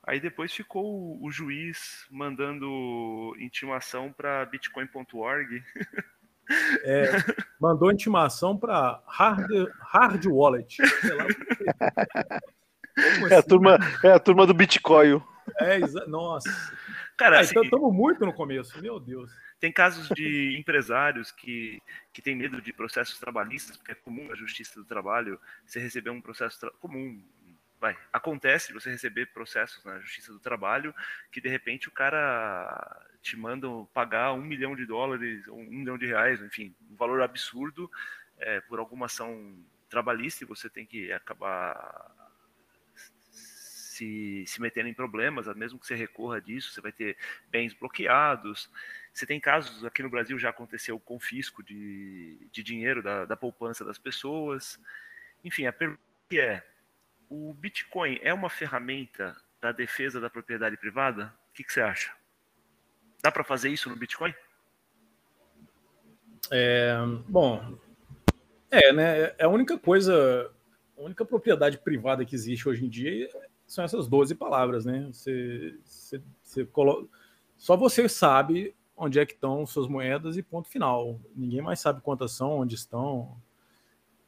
[0.03, 5.63] Aí depois ficou o juiz mandando intimação para bitcoin.org.
[6.83, 7.11] É,
[7.61, 10.79] mandou intimação para hard, hard Wallet.
[13.31, 15.21] É, a turma, é a turma do Bitcoin.
[15.61, 16.49] É, nossa.
[17.17, 19.31] Cara, assim, estamos muito no começo, meu Deus.
[19.61, 21.81] Tem casos de empresários que,
[22.13, 26.11] que têm medo de processos trabalhistas, porque é comum na justiça do trabalho você receber
[26.11, 27.23] um processo comum.
[27.81, 30.95] Vai, acontece você receber processos na justiça do trabalho
[31.31, 36.07] que de repente o cara te mandam pagar um milhão de dólares, um milhão de
[36.07, 37.91] reais, enfim, um valor absurdo
[38.39, 39.59] é, por alguma ação
[39.89, 42.13] trabalhista e você tem que acabar
[43.95, 47.17] se, se metendo em problemas, mesmo que você recorra disso, você vai ter
[47.49, 48.71] bens bloqueados.
[49.13, 53.37] Você tem casos, aqui no Brasil já aconteceu o confisco de, de dinheiro da, da
[53.37, 54.81] poupança das pessoas.
[55.45, 56.01] Enfim, a pergunta
[56.33, 56.63] é:
[57.29, 61.33] o Bitcoin é uma ferramenta da defesa da propriedade privada?
[61.51, 62.24] O que, que você acha?
[63.25, 64.35] Dá para fazer isso no Bitcoin?
[66.51, 66.95] É,
[67.27, 67.75] bom,
[68.71, 69.33] é, né?
[69.39, 70.53] É a única coisa,
[70.99, 73.31] a única propriedade privada que existe hoje em dia
[73.67, 75.09] são essas 12 palavras, né?
[75.11, 77.09] Você, você, você coloca,
[77.57, 81.19] só você sabe onde é que estão suas moedas e ponto final.
[81.35, 83.35] Ninguém mais sabe quantas são, onde estão.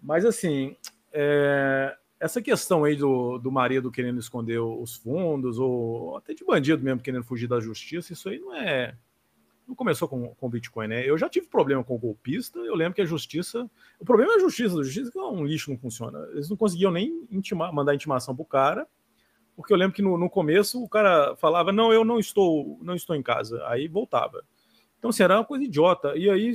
[0.01, 0.74] Mas assim,
[1.12, 6.83] é, essa questão aí do, do marido querendo esconder os fundos, ou até de bandido
[6.83, 8.97] mesmo querendo fugir da justiça, isso aí não é
[9.67, 11.09] não começou com, com Bitcoin, né?
[11.09, 13.69] Eu já tive problema com golpista, eu lembro que a justiça.
[13.99, 16.25] O problema é a justiça, a justiça é um lixo, não funciona.
[16.33, 18.87] Eles não conseguiam nem intimar, mandar intimação pro cara,
[19.57, 22.95] porque eu lembro que no, no, começo o cara falava, não, eu não estou, não
[22.95, 23.61] estou em casa.
[23.67, 24.45] Aí voltava.
[24.99, 26.17] Então, assim, era uma coisa idiota.
[26.17, 26.53] E aí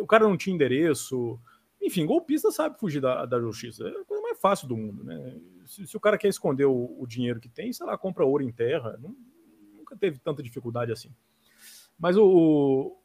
[0.00, 1.38] o cara não tinha endereço.
[1.82, 3.84] Enfim, golpista sabe fugir da, da justiça.
[3.88, 5.40] É a coisa mais fácil do mundo, né?
[5.66, 8.44] Se, se o cara quer esconder o, o, dinheiro que tem, sei lá, compra ouro
[8.44, 8.96] em terra.
[9.02, 9.14] Não,
[9.76, 11.12] nunca teve tanta dificuldade assim.
[11.98, 12.96] Mas o,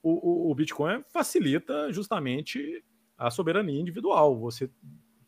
[0.00, 2.84] o, o Bitcoin facilita justamente
[3.18, 4.38] a soberania individual.
[4.38, 4.70] Você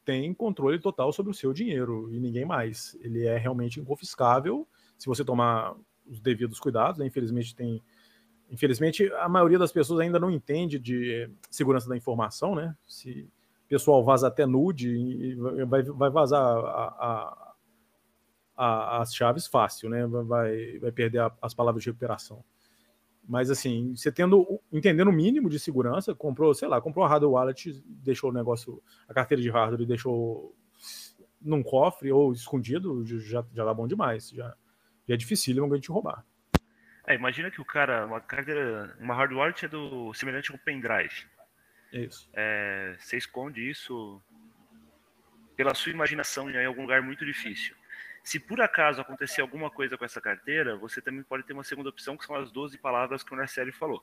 [0.05, 2.97] tem controle total sobre o seu dinheiro e ninguém mais.
[3.01, 5.75] Ele é realmente inconfiscável se você tomar
[6.07, 6.99] os devidos cuidados.
[6.99, 7.07] Né?
[7.07, 7.83] Infelizmente tem,
[8.55, 12.75] infelizmente a maioria das pessoas ainda não entende de segurança da informação, né?
[12.87, 13.29] Se
[13.67, 15.37] o pessoal vaza até nude,
[15.67, 17.55] vai, vai vazar a, a,
[18.57, 20.07] a, as chaves fácil, né?
[20.07, 22.45] Vai, vai perder as palavras de recuperação.
[23.27, 27.33] Mas assim, você tendo, entendendo o mínimo de segurança, comprou, sei lá, comprou a hardware
[27.33, 30.55] wallet, deixou o negócio, a carteira de hardware e deixou
[31.41, 34.31] num cofre ou escondido, já, já tá bom demais.
[34.31, 34.55] Já,
[35.09, 36.25] já é difícil alguém te roubar.
[37.07, 40.59] É, imagina que o cara, uma carteira, uma hardware wallet é do semelhante a um
[40.59, 41.27] pendrive.
[41.93, 42.29] Isso.
[42.33, 44.21] É, você esconde isso
[45.57, 47.77] pela sua imaginação em algum lugar muito difícil.
[48.23, 51.91] Se por acaso acontecer alguma coisa com essa carteira, você também pode ter uma segunda
[51.91, 54.03] opção, que são as 12 palavras que o Narcélio falou.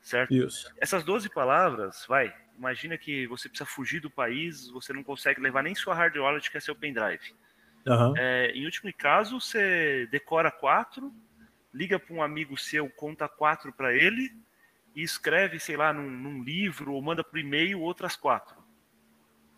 [0.00, 0.32] Certo?
[0.32, 0.72] Isso.
[0.78, 5.62] Essas 12 palavras, vai, imagina que você precisa fugir do país, você não consegue levar
[5.62, 7.34] nem sua hard wallet, que é seu pendrive.
[7.86, 8.14] Uhum.
[8.16, 11.12] É, em último caso, você decora quatro,
[11.74, 14.32] liga para um amigo seu, conta quatro para ele
[14.94, 18.62] e escreve, sei lá, num, num livro ou manda por e-mail outras quatro.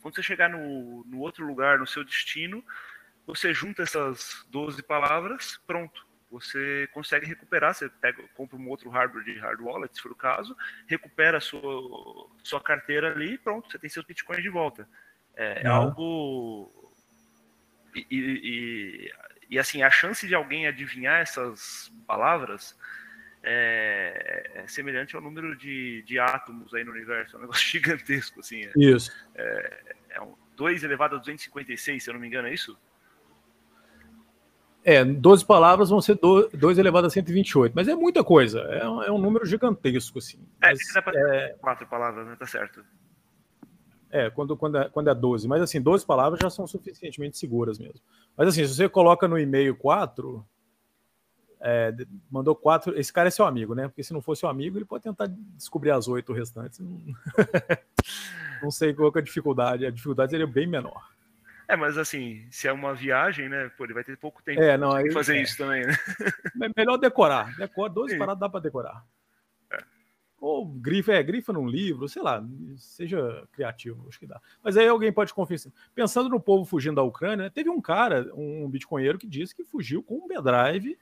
[0.00, 2.64] Quando você chegar no, no outro lugar, no seu destino,
[3.26, 6.06] você junta essas 12 palavras, pronto.
[6.30, 10.16] Você consegue recuperar, você pega, compra um outro hardware de hard wallet, se for o
[10.16, 10.56] caso,
[10.86, 14.88] recupera a sua, sua carteira ali e pronto, você tem seus bitcoins de volta.
[15.34, 16.92] É, é algo.
[17.94, 19.12] E, e, e,
[19.54, 22.76] assim, a chance de alguém adivinhar essas palavras
[23.42, 28.40] é, é, semelhante ao número de, de átomos aí no universo, é um negócio gigantesco,
[28.40, 28.64] assim.
[28.64, 29.12] É, isso.
[29.34, 32.76] É, é um 2 elevado a 256, se eu não me engano, é isso?
[34.84, 36.18] É, 12 palavras vão ser
[36.52, 40.38] 2 elevado a 128, mas é muita coisa, é um, é um número gigantesco, assim.
[40.62, 42.36] É, mas, dá pra é, quatro palavras, né?
[42.36, 42.84] Tá certo.
[44.10, 47.78] É, quando, quando, é, quando é 12, mas assim, 12 palavras já são suficientemente seguras
[47.78, 48.00] mesmo.
[48.36, 50.46] Mas assim, se você coloca no e-mail 4,
[51.60, 51.94] é,
[52.30, 53.88] mandou 4, esse cara é seu amigo, né?
[53.88, 55.26] Porque se não for seu amigo, ele pode tentar
[55.56, 56.80] descobrir as oito restantes.
[58.62, 61.16] não sei qual é a dificuldade, a dificuldade seria bem menor.
[61.68, 63.70] É, mas assim, se é uma viagem, né?
[63.76, 65.42] Pô, ele vai ter pouco tempo é, não, aí, fazer é.
[65.42, 65.96] isso também, né?
[66.76, 67.56] Melhor decorar.
[67.56, 69.04] Decora, 12 paradas dá para decorar.
[70.40, 72.44] Ou grifa, é, grifa num livro, sei lá,
[72.76, 74.40] seja criativo, acho que dá.
[74.62, 75.72] Mas aí alguém pode confessar.
[75.94, 80.02] Pensando no povo fugindo da Ucrânia, teve um cara, um bitcoinheiro, que disse que fugiu
[80.02, 80.98] com um pendrive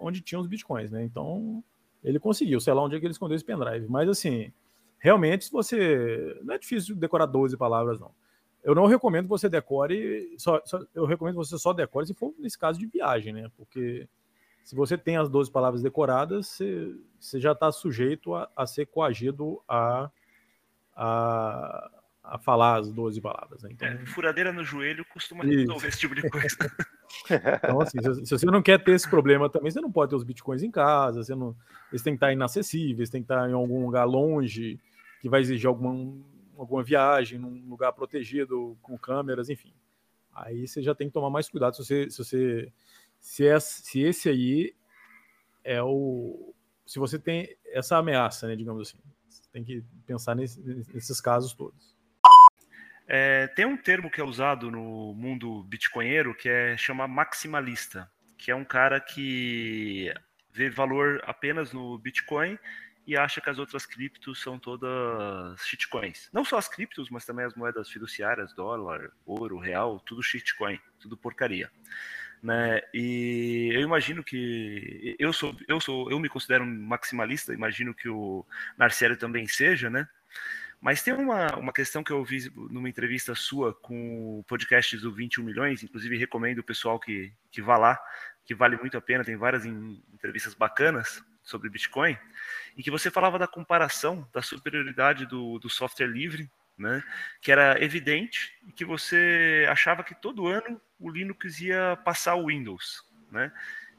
[0.00, 1.02] onde tinha os bitcoins, né?
[1.02, 1.62] Então,
[2.02, 3.86] ele conseguiu, sei lá onde é que ele escondeu esse pendrive.
[3.88, 4.52] Mas assim,
[4.98, 6.38] realmente, se você.
[6.42, 8.12] Não é difícil decorar 12 palavras, não.
[8.62, 12.14] Eu não recomendo que você decore, só, só, eu recomendo que você só decore se
[12.14, 13.50] for nesse caso de viagem, né?
[13.56, 14.08] Porque
[14.68, 18.84] se você tem as 12 palavras decoradas, você, você já está sujeito a, a, ser
[18.84, 20.10] coagido a,
[20.94, 21.90] a,
[22.22, 23.62] a falar as 12 palavras.
[23.62, 23.70] Né?
[23.72, 26.54] Então, é, furadeira no joelho costuma resolver esse tipo de coisa.
[27.64, 30.16] então, assim, se, se, você não quer ter esse problema também, você não pode ter
[30.16, 31.56] os bitcoins em casa, você não,
[31.90, 34.78] eles têm que estar inacessíveis, têm que estar em algum lugar longe,
[35.22, 36.22] que vai exigir algum
[36.58, 39.72] alguma viagem, num lugar protegido, com câmeras, enfim.
[40.34, 42.10] Aí você já tem que tomar mais cuidado se você.
[42.10, 42.72] Se, você,
[43.20, 44.74] se, é, se esse aí
[45.64, 46.54] é o.
[46.86, 48.98] Se você tem essa ameaça, né, digamos assim.
[49.28, 50.60] Você tem que pensar nesse,
[50.92, 51.96] nesses casos todos.
[53.06, 58.50] É, tem um termo que é usado no mundo bitcoinheiro que é chama maximalista, que
[58.50, 60.12] é um cara que
[60.52, 62.58] vê valor apenas no Bitcoin
[63.06, 66.28] e acha que as outras criptos são todas shitcoins.
[66.32, 71.16] Não só as criptos, mas também as moedas fiduciárias, dólar, ouro, real, tudo shitcoin, tudo
[71.16, 71.70] porcaria.
[72.42, 72.80] Né?
[72.94, 78.08] E eu imagino que eu sou, eu sou, eu me considero um maximalista, imagino que
[78.08, 80.08] o Narcélio também seja, né?
[80.80, 85.12] Mas tem uma, uma questão que eu ouvi numa entrevista sua com o podcast do
[85.12, 88.00] 21 milhões, inclusive recomendo o pessoal que, que vá lá,
[88.44, 92.16] que vale muito a pena, tem várias entrevistas bacanas sobre Bitcoin,
[92.76, 97.02] em que você falava da comparação da superioridade do, do software livre, né,
[97.40, 102.46] que era evidente e que você achava que todo ano o Linux ia passar o
[102.46, 103.52] Windows, né?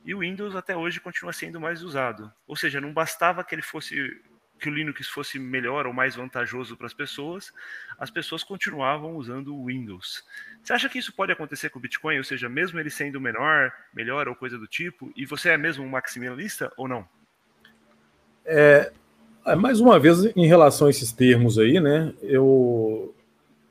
[0.05, 2.32] E o Windows até hoje continua sendo mais usado.
[2.47, 4.21] Ou seja, não bastava que ele fosse
[4.59, 7.53] que o Linux fosse melhor ou mais vantajoso para as pessoas,
[7.97, 10.23] as pessoas continuavam usando o Windows.
[10.61, 12.17] Você acha que isso pode acontecer com o Bitcoin?
[12.17, 15.84] Ou seja, mesmo ele sendo menor, melhor ou coisa do tipo, e você é mesmo
[15.84, 17.07] um maximalista ou não?
[18.45, 18.91] É,
[19.56, 22.14] mais uma vez, em relação a esses termos aí, né?
[22.22, 23.14] Eu,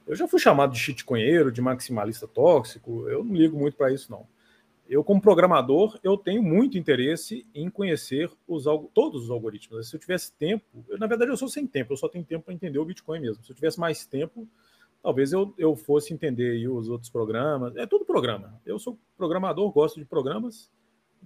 [0.06, 4.10] eu já fui chamado de shitcoinheiro, de maximalista tóxico, eu não ligo muito para isso,
[4.10, 4.26] não
[4.88, 8.64] eu, como programador, eu tenho muito interesse em conhecer os,
[8.94, 9.88] todos os algoritmos.
[9.88, 12.46] Se eu tivesse tempo, eu, na verdade eu sou sem tempo, eu só tenho tempo
[12.46, 13.44] para entender o Bitcoin mesmo.
[13.44, 14.48] Se eu tivesse mais tempo,
[15.02, 17.76] talvez eu, eu fosse entender os outros programas.
[17.76, 18.58] É tudo programa.
[18.64, 20.70] Eu sou programador, gosto de programas,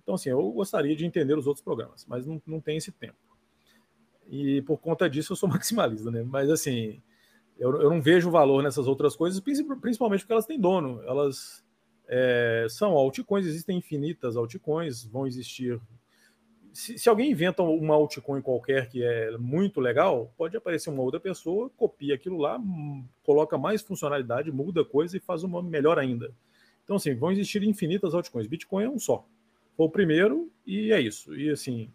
[0.03, 3.15] então assim, eu gostaria de entender os outros programas, mas não, não tem esse tempo.
[4.33, 6.23] E por conta disso eu sou maximalista, né?
[6.23, 7.03] Mas assim,
[7.59, 11.63] eu, eu não vejo valor nessas outras coisas, principalmente porque elas têm dono, elas
[12.09, 15.79] é, são altcoins, existem infinitas altcoins, vão existir.
[16.73, 21.21] Se, se, alguém inventa uma altcoin qualquer que é muito legal, pode aparecer uma outra
[21.21, 22.59] pessoa, copia aquilo lá,
[23.23, 26.33] coloca mais funcionalidade, muda coisa e faz uma melhor ainda.
[26.83, 28.47] Então, assim, vão existir infinitas altcoins.
[28.47, 29.27] Bitcoin é um só.
[29.77, 31.37] Foi o primeiro e é isso.
[31.37, 31.93] E assim,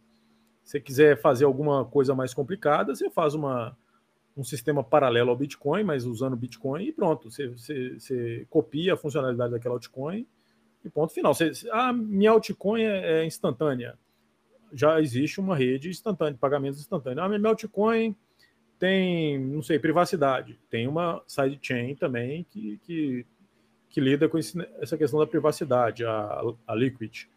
[0.68, 3.74] se quiser fazer alguma coisa mais complicada, você faz uma,
[4.36, 7.32] um sistema paralelo ao Bitcoin, mas usando Bitcoin e pronto.
[7.32, 10.28] Você, você, você copia a funcionalidade daquela altcoin
[10.84, 11.34] e ponto final.
[11.34, 13.98] Você, ah, minha altcoin é, é instantânea.
[14.74, 17.26] Já existe uma rede instantânea, de pagamentos instantâneos.
[17.26, 18.14] Ah, minha altcoin
[18.78, 20.60] tem, não sei, privacidade.
[20.70, 23.26] Tem uma sidechain também que, que,
[23.90, 27.30] que lida com esse, essa questão da privacidade, a, a Liquid.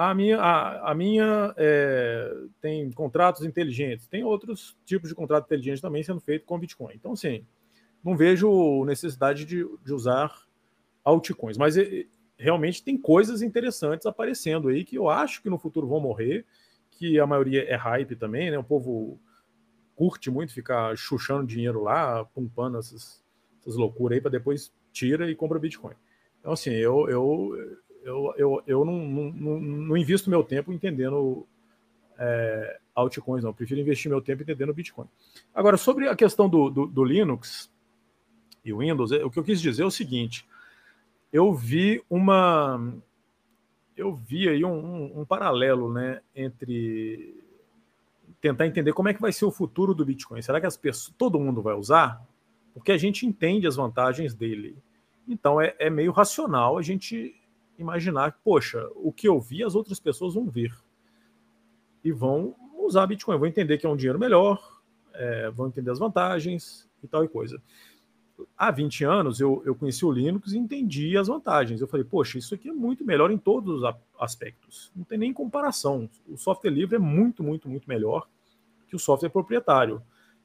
[0.00, 5.82] A minha, a, a minha é, tem contratos inteligentes, tem outros tipos de contrato inteligente
[5.82, 6.94] também sendo feito com Bitcoin.
[6.94, 7.44] Então, assim,
[8.04, 10.32] não vejo necessidade de, de usar
[11.02, 11.74] altcoins, mas
[12.38, 16.46] realmente tem coisas interessantes aparecendo aí que eu acho que no futuro vão morrer,
[16.92, 18.58] que a maioria é hype também, né?
[18.58, 19.18] O povo
[19.96, 23.20] curte muito ficar chuchando dinheiro lá, pumpando essas,
[23.60, 25.94] essas loucuras aí para depois tira e compra Bitcoin.
[26.38, 27.50] Então, assim, eu, eu
[28.08, 31.46] eu, eu, eu não, não, não invisto meu tempo entendendo
[32.18, 33.50] é, altcoins, não.
[33.50, 35.06] Eu prefiro investir meu tempo entendendo Bitcoin.
[35.54, 37.70] Agora, sobre a questão do, do, do Linux
[38.64, 40.46] e Windows, é, o que eu quis dizer é o seguinte:
[41.32, 42.94] eu vi uma.
[43.96, 47.34] Eu vi aí um, um, um paralelo né, entre
[48.40, 50.40] tentar entender como é que vai ser o futuro do Bitcoin.
[50.40, 52.24] Será que as pessoas, todo mundo vai usar?
[52.72, 54.78] Porque a gente entende as vantagens dele.
[55.26, 57.34] Então é, é meio racional a gente
[57.78, 60.72] imaginar poxa, o que eu vi, as outras pessoas vão ver.
[62.04, 64.80] E vão usar Bitcoin, vão entender que é um dinheiro melhor,
[65.14, 67.60] é, vão entender as vantagens e tal e coisa.
[68.56, 71.80] Há 20 anos eu, eu conheci o Linux e entendi as vantagens.
[71.80, 74.92] Eu falei, poxa, isso aqui é muito melhor em todos os aspectos.
[74.94, 76.08] Não tem nem comparação.
[76.28, 78.28] O software livre é muito, muito, muito melhor
[78.86, 80.00] que o software proprietário.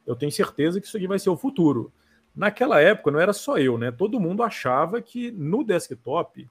[0.05, 1.91] Eu tenho certeza que isso aqui vai ser o futuro.
[2.36, 3.91] Naquela época não era só eu, né?
[3.91, 6.49] Todo mundo achava que no desktop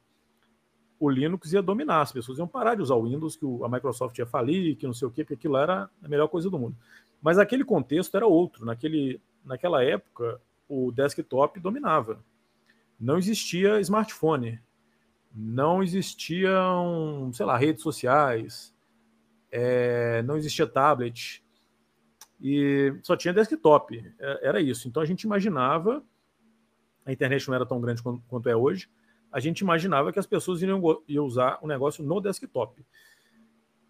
[1.03, 4.17] o Linux ia dominar, as pessoas iam parar de usar o Windows, que a Microsoft
[4.17, 6.77] ia falir, que não sei o quê, porque aquilo era a melhor coisa do mundo.
[7.21, 8.65] Mas aquele contexto era outro.
[8.65, 12.23] Naquele, naquela época, o desktop dominava.
[13.01, 14.61] Não existia smartphone,
[15.35, 18.73] não existiam, sei lá, redes sociais,
[19.51, 21.43] é, não existia tablet,
[22.41, 23.99] e só tinha desktop.
[24.21, 24.87] É, era isso.
[24.87, 26.01] Então a gente imaginava,
[27.05, 28.89] a internet não era tão grande quanto, quanto é hoje,
[29.33, 30.81] a gente imaginava que as pessoas iriam,
[31.25, 32.85] usar o negócio no desktop.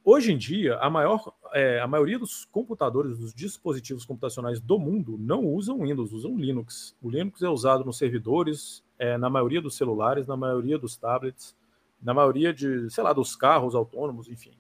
[0.05, 5.17] Hoje em dia, a, maior, é, a maioria dos computadores, dos dispositivos computacionais do mundo
[5.19, 6.97] não usam Windows, usam Linux.
[7.01, 11.57] O Linux é usado nos servidores, é, na maioria dos celulares, na maioria dos tablets,
[12.03, 14.53] na maioria de, sei lá, dos carros autônomos, enfim.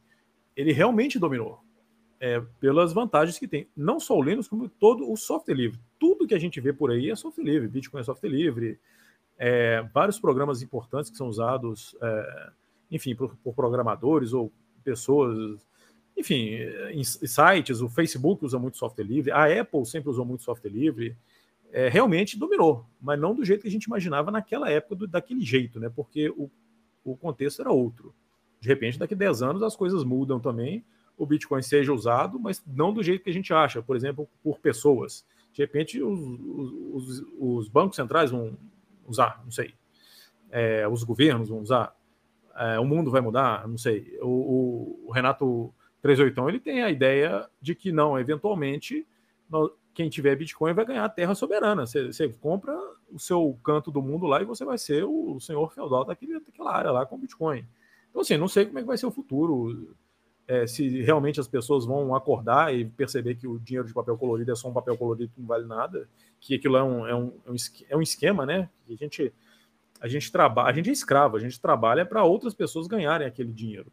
[0.56, 1.60] Ele realmente dominou.
[2.22, 3.66] é, pelas vantagens que tem.
[3.76, 5.80] Não só o Linux, como todo o software livre.
[5.98, 7.66] Tudo que a gente vê por aí é software livre.
[7.66, 8.78] Bitcoin é software livre.
[9.44, 12.50] É, vários programas importantes que são usados, é,
[12.92, 14.52] enfim, por, por, programadores ou
[14.84, 15.66] pessoas,
[16.16, 16.50] enfim,
[16.92, 17.80] em sites.
[17.80, 19.32] O Facebook usa muito software livre.
[19.32, 21.16] A Apple sempre usou muito software livre.
[21.72, 25.40] É, realmente dominou, mas não do jeito que a gente imaginava naquela época, do, daquele
[25.40, 25.90] jeito, né?
[25.92, 26.48] Porque o,
[27.02, 28.14] o contexto era outro.
[28.60, 30.84] De repente, daqui a 10 anos as coisas mudam também
[31.16, 34.58] o Bitcoin seja usado, mas não do jeito que a gente acha, por exemplo, por
[34.58, 35.24] pessoas.
[35.52, 36.18] De repente, os,
[36.92, 38.56] os, os bancos centrais vão
[39.06, 39.74] usar, não sei.
[40.50, 41.94] É, os governos vão usar.
[42.54, 44.18] É, o mundo vai mudar, não sei.
[44.20, 45.72] O, o, o Renato
[46.02, 49.06] 38 ele tem a ideia de que não, eventualmente,
[49.94, 51.86] quem tiver Bitcoin vai ganhar terra soberana.
[51.86, 52.76] Você, você, compra
[53.10, 56.74] o seu canto do mundo lá e você vai ser o, senhor feudal daquele, daquela
[56.74, 57.66] área lá com Bitcoin.
[58.10, 59.94] Então, assim, não sei como é que vai ser o futuro
[60.46, 64.52] é, se realmente as pessoas vão acordar e perceber que o dinheiro de papel colorido
[64.52, 66.08] é só um papel colorido que não vale nada,
[66.42, 67.32] que aquilo é um, é um,
[67.88, 68.68] é um é esquema, né?
[68.90, 69.32] A gente,
[70.00, 73.52] a gente trabalha, a gente é escravo, a gente trabalha para outras pessoas ganharem aquele
[73.52, 73.90] dinheiro.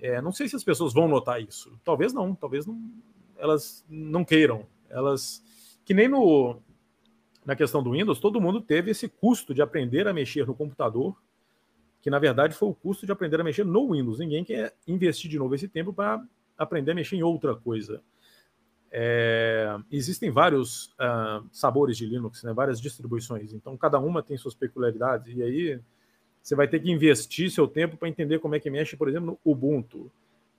[0.00, 1.78] É, não sei se as pessoas vão notar isso.
[1.84, 2.92] Talvez não, talvez não,
[3.38, 4.66] elas não queiram.
[4.90, 5.40] Elas
[5.84, 6.60] que nem no
[7.46, 11.16] na questão do Windows, todo mundo teve esse custo de aprender a mexer no computador
[12.00, 14.18] que na verdade foi o custo de aprender a mexer no Windows.
[14.18, 16.20] Ninguém quer investir de novo esse tempo para
[16.58, 18.02] aprender a mexer em outra coisa.
[18.94, 24.54] É, existem vários uh, sabores de Linux, né, várias distribuições, então cada uma tem suas
[24.54, 25.80] peculiaridades, e aí
[26.42, 29.38] você vai ter que investir seu tempo para entender como é que mexe, por exemplo,
[29.44, 30.12] no Ubuntu.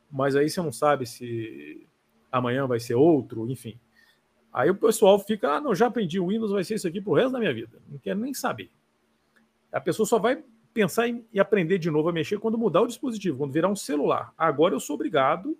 [0.10, 1.86] Mas aí você não sabe se
[2.32, 3.78] amanhã vai ser outro, enfim.
[4.52, 7.14] Aí o pessoal fica, ah, não, já aprendi o Windows, vai ser isso aqui pro
[7.14, 7.80] resto da minha vida.
[7.90, 8.72] Não quero nem saber.
[9.72, 13.38] A pessoa só vai pensar e aprender de novo a mexer quando mudar o dispositivo,
[13.38, 14.34] quando virar um celular.
[14.38, 15.58] Agora eu sou obrigado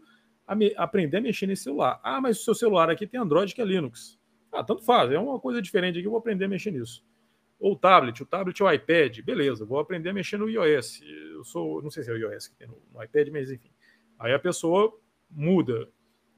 [0.48, 2.00] a me, aprender a mexer nesse celular.
[2.04, 4.20] Ah, mas o seu celular aqui tem Android que é Linux.
[4.52, 7.04] Ah, tanto faz, é uma coisa diferente aqui, eu vou aprender a mexer nisso.
[7.60, 11.02] Ou tablet, o tablet é o iPad, beleza, vou aprender a mexer no iOS.
[11.32, 13.72] Eu sou, não sei se é o iOS que tem no, no iPad, mas enfim.
[14.20, 14.94] Aí a pessoa
[15.32, 15.88] muda.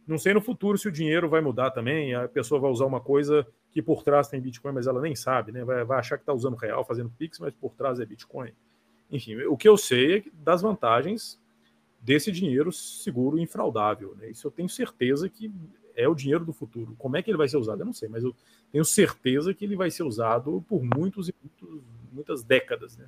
[0.08, 3.02] Não sei no futuro se o dinheiro vai mudar também, a pessoa vai usar uma
[3.02, 5.66] coisa que por trás tem Bitcoin, mas ela nem sabe, né?
[5.66, 8.54] Vai, vai achar que está usando real, fazendo Pix, mas por trás é Bitcoin.
[9.12, 11.42] Enfim, o que eu sei é das vantagens
[12.06, 14.16] desse dinheiro seguro e infraudável.
[14.16, 14.30] Né?
[14.30, 15.52] Isso eu tenho certeza que
[15.96, 16.96] é o dinheiro do futuro.
[17.00, 17.82] Como é que ele vai ser usado?
[17.82, 18.36] Eu não sei, mas eu
[18.72, 22.96] tenho certeza que ele vai ser usado por muitos e muitos, muitas décadas.
[22.96, 23.08] Né?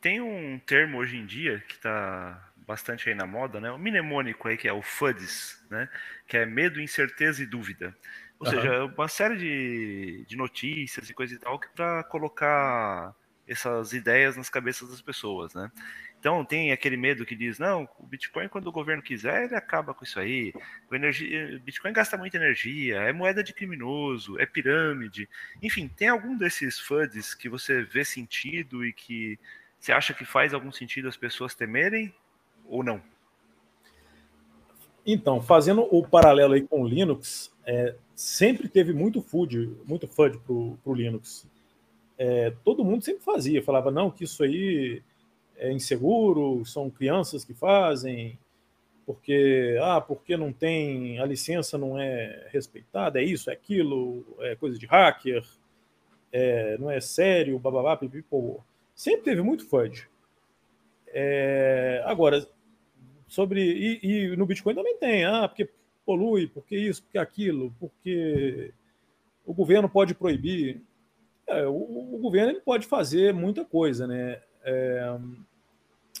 [0.00, 3.70] Tem um termo hoje em dia que está bastante aí na moda, né?
[3.70, 5.86] O mnemônico aí que é o FUDs, né?
[6.26, 7.94] Que é medo, incerteza e dúvida.
[8.38, 8.54] Ou uhum.
[8.54, 13.14] seja, uma série de, de notícias e coisa e tal que para colocar
[13.46, 15.70] essas ideias nas cabeças das pessoas, né?
[16.24, 19.92] Então tem aquele medo que diz, não, o Bitcoin quando o governo quiser, ele acaba
[19.92, 20.54] com isso aí.
[20.90, 25.28] O energia, Bitcoin gasta muita energia, é moeda de criminoso, é pirâmide.
[25.62, 29.38] Enfim, tem algum desses FUDs que você vê sentido e que
[29.78, 32.10] você acha que faz algum sentido as pessoas temerem
[32.64, 33.02] ou não?
[35.04, 40.38] Então, fazendo o paralelo aí com o Linux, é, sempre teve muito FUD, muito FUD
[40.38, 41.46] para o Linux
[42.16, 45.02] é, todo mundo sempre fazia, falava, não, que isso aí
[45.56, 48.38] é inseguro, são crianças que fazem,
[49.06, 54.56] porque, ah, porque não tem, a licença não é respeitada, é isso, é aquilo, é
[54.56, 55.44] coisa de hacker,
[56.32, 58.60] é, não é sério, bababá, pipipô.
[58.94, 60.08] Sempre teve muito FUD.
[61.08, 62.46] É, agora,
[63.28, 63.60] sobre.
[63.60, 65.68] E, e, no Bitcoin também tem, ah, porque
[66.04, 68.72] polui, porque isso, porque aquilo, porque
[69.46, 70.82] o governo pode proibir.
[71.46, 71.74] É, o,
[72.14, 74.40] o, governo ele pode fazer muita coisa, né?
[74.64, 75.18] É,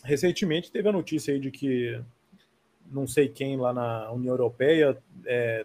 [0.02, 2.00] recentemente teve a notícia aí de que
[2.90, 5.64] não sei quem lá na União Europeia é,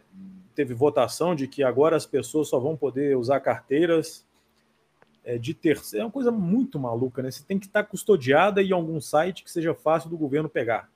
[0.56, 4.26] teve votação de que agora as pessoas só vão poder usar carteiras
[5.24, 6.04] é, de terceiro.
[6.04, 7.30] É uma coisa muito maluca, né?
[7.30, 10.90] Você tem que estar custodiada em algum site que seja fácil do governo pegar.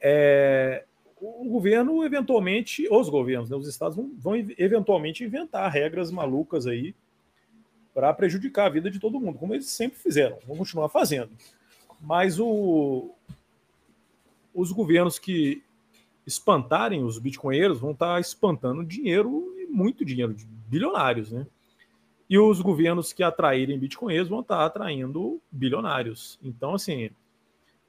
[0.00, 0.84] É,
[1.20, 6.94] o governo, eventualmente, os governos, né, os estados vão, vão eventualmente inventar regras malucas aí
[7.94, 11.30] para prejudicar a vida de todo mundo, como eles sempre fizeram, vão continuar fazendo.
[12.00, 13.10] Mas o,
[14.54, 15.62] os governos que
[16.26, 20.34] espantarem os bitcoinheiros vão estar tá espantando dinheiro e muito dinheiro,
[20.68, 21.46] bilionários, né?
[22.28, 26.38] E os governos que atraírem bitcoinheiros vão estar tá atraindo bilionários.
[26.42, 27.10] Então, assim,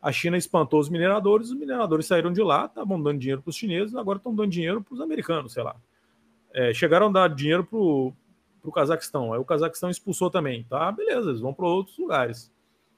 [0.02, 3.56] a China espantou os mineradores, os mineradores saíram de lá, estavam dando dinheiro para os
[3.56, 5.76] chineses, agora estão dando dinheiro para os americanos, sei lá.
[6.54, 7.78] É, chegaram a dar dinheiro para
[8.62, 9.34] para o Cazaquistão.
[9.34, 10.64] Aí o Cazaquistão expulsou também.
[10.64, 12.52] Tá, beleza, eles vão para outros lugares.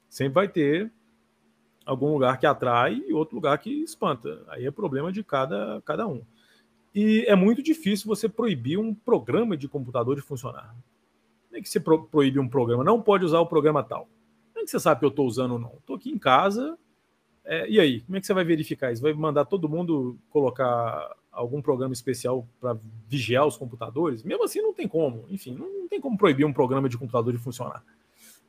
[0.10, 0.92] Sempre vai ter
[1.86, 4.44] algum lugar que atrai e outro lugar que espanta.
[4.50, 6.22] Aí é problema de cada, cada um.
[6.94, 10.76] E é muito difícil você proibir um programa de computador de funcionar.
[11.48, 12.84] Como é que você pro proíbe um programa?
[12.84, 14.08] Não pode usar o programa tal.
[14.54, 15.74] Como é que você sabe que eu estou usando ou não?
[15.80, 16.78] Estou aqui em casa.
[17.44, 18.02] É, e aí?
[18.02, 19.02] Como é que você vai verificar isso?
[19.02, 22.78] Vai mandar todo mundo colocar algum programa especial para
[23.08, 24.24] vigiar os computadores?
[24.24, 25.26] Mesmo assim, não tem como.
[25.30, 27.84] Enfim, não, não, tem como proibir um programa de computador de funcionar.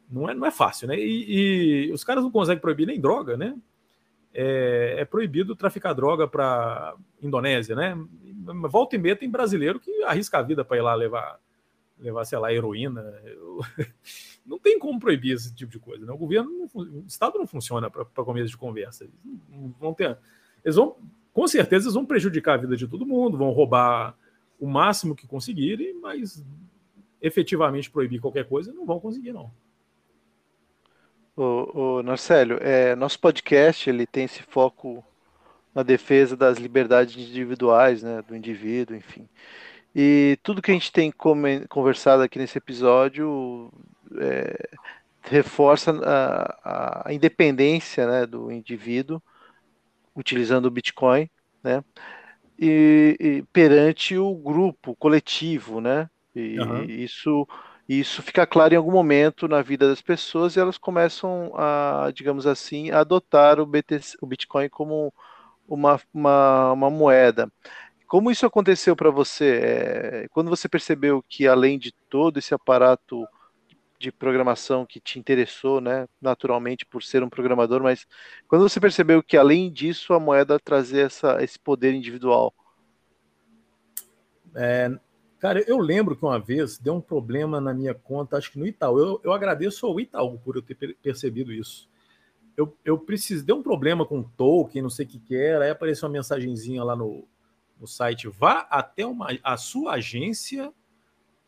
[0.08, 0.98] Não é, não é fácil, né?
[0.98, 3.56] E, e os caras não conseguem proibir nem droga, né?
[4.32, 7.96] É, é proibido traficar droga para Indonésia, né?
[8.68, 11.38] Volta e meia tem brasileiro que arrisca a vida para ir lá levar,
[11.98, 13.00] levar, sei lá, heroína.
[13.24, 13.60] Eu...
[14.44, 16.04] Não tem como proibir esse tipo de coisa.
[16.04, 16.12] Né?
[16.12, 19.04] O governo, o Estado não funciona para começo de conversa.
[19.04, 20.18] Eles vão ter,
[20.62, 20.98] eles vão,
[21.34, 24.16] com certeza, eles vão prejudicar a vida de todo mundo, vão roubar
[24.58, 26.42] o máximo que conseguirem, mas
[27.20, 29.50] efetivamente proibir qualquer coisa não vão conseguir, não.
[31.36, 35.04] O, o Narcélio, é, nosso podcast ele tem esse foco
[35.74, 39.28] na defesa das liberdades individuais, né, do indivíduo, enfim.
[39.92, 41.12] E tudo que a gente tem
[41.68, 43.72] conversado aqui nesse episódio
[44.18, 44.68] é,
[45.22, 49.20] reforça a, a, independência né, do indivíduo
[50.14, 51.28] utilizando o Bitcoin,
[51.62, 51.82] né,
[52.58, 56.84] e, e perante o grupo, coletivo, né, e uhum.
[56.84, 57.46] isso
[57.88, 62.46] isso fica claro em algum momento na vida das pessoas e elas começam a, digamos
[62.46, 65.12] assim, a adotar o, BTC, o Bitcoin como
[65.68, 67.52] uma, uma, uma moeda.
[68.06, 69.60] Como isso aconteceu para você?
[69.62, 73.26] É, quando você percebeu que, além de todo esse aparato
[74.04, 78.06] de programação que te interessou, né, naturalmente por ser um programador, mas
[78.46, 82.54] quando você percebeu que, além disso, a moeda trazia essa, esse poder individual?
[84.54, 84.90] É,
[85.38, 88.66] cara, eu lembro que uma vez deu um problema na minha conta, acho que no
[88.66, 88.98] Itaú.
[88.98, 91.88] Eu, eu agradeço ao Itaú por eu ter percebido isso
[92.56, 95.64] eu, eu precisei, deu um problema com o token, não sei o que, que era,
[95.64, 97.26] aí apareceu uma mensagenzinha lá no,
[97.78, 100.72] no site, vá até uma, a sua agência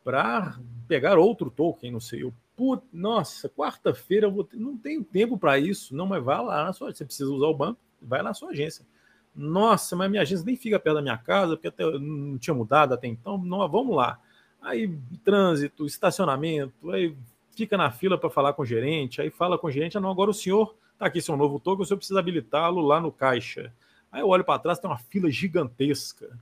[0.03, 2.23] para pegar outro token, não sei.
[2.23, 6.73] Eu, put, nossa, quarta-feira vou não tenho tempo para isso, não, mas vá lá na
[6.73, 8.85] sua, você precisa usar o banco, vai na sua agência.
[9.33, 12.93] Nossa, mas minha agência nem fica perto da minha casa, porque até não tinha mudado
[12.93, 14.19] até então, não, vamos lá.
[14.61, 14.91] Aí
[15.23, 17.15] trânsito, estacionamento, aí
[17.55, 20.09] fica na fila para falar com o gerente, aí fala com o gerente, ah, não,
[20.11, 23.71] agora o senhor Tá aqui seu novo token, você precisa habilitá-lo lá no caixa.
[24.11, 26.39] Aí eu olho para trás, tem uma fila gigantesca.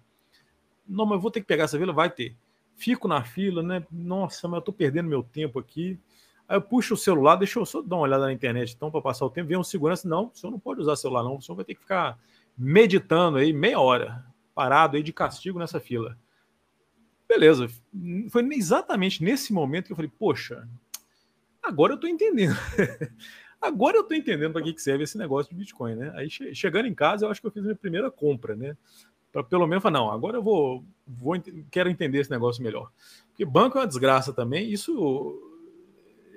[0.87, 1.91] Não, mas eu vou ter que pegar essa fila?
[1.91, 2.35] Vai ter.
[2.77, 3.85] Fico na fila, né?
[3.91, 5.99] Nossa, mas eu tô perdendo meu tempo aqui.
[6.47, 9.01] Aí eu puxo o celular, deixa eu só dar uma olhada na internet então para
[9.01, 9.47] passar o tempo.
[9.47, 11.37] Vem um segurança, não, o senhor não pode usar celular, não.
[11.37, 12.19] O senhor vai ter que ficar
[12.57, 14.23] meditando aí meia hora,
[14.53, 16.17] parado aí de castigo nessa fila.
[17.27, 17.67] Beleza.
[18.29, 20.67] Foi exatamente nesse momento que eu falei, poxa,
[21.61, 22.55] agora eu tô entendendo.
[23.61, 26.13] Agora eu estou entendendo para que, que serve esse negócio de Bitcoin, né?
[26.15, 28.77] Aí che chegando em casa, eu acho que eu fiz minha primeira compra, né?
[29.31, 31.33] Para pelo menos falar, não, agora eu vou, vou
[31.71, 32.91] quero entender esse negócio melhor.
[33.29, 34.71] Porque banco é uma desgraça também.
[34.71, 35.54] Isso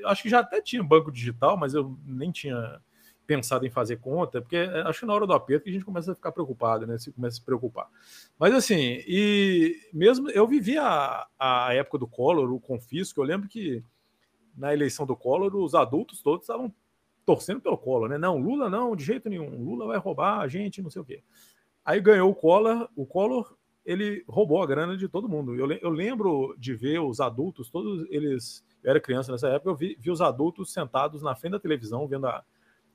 [0.07, 2.81] acho que já até tinha banco digital, mas eu nem tinha
[3.27, 5.85] pensado em fazer conta, porque é, acho que na hora do aperto que a gente
[5.85, 6.97] começa a ficar preocupado, né?
[6.99, 7.89] Se começa a se preocupar.
[8.39, 13.49] Mas assim, e mesmo eu vivi a, a época do Collor, o confisco, eu lembro
[13.49, 13.85] que
[14.57, 16.73] na eleição do Collor, os adultos todos estavam
[17.25, 18.19] torcendo pelo Collor, né?
[18.19, 19.63] Não, Lula não, de jeito nenhum.
[19.63, 21.23] Lula vai roubar a gente, não sei o quê.
[21.85, 25.55] Aí ganhou o Collor, o Collor, ele roubou a grana de todo mundo.
[25.55, 28.65] Eu, eu lembro de ver os adultos, todos eles.
[28.89, 32.09] Eu era criança nessa época, eu vi, vi os adultos sentados na frente da televisão,
[32.09, 32.43] vendo a,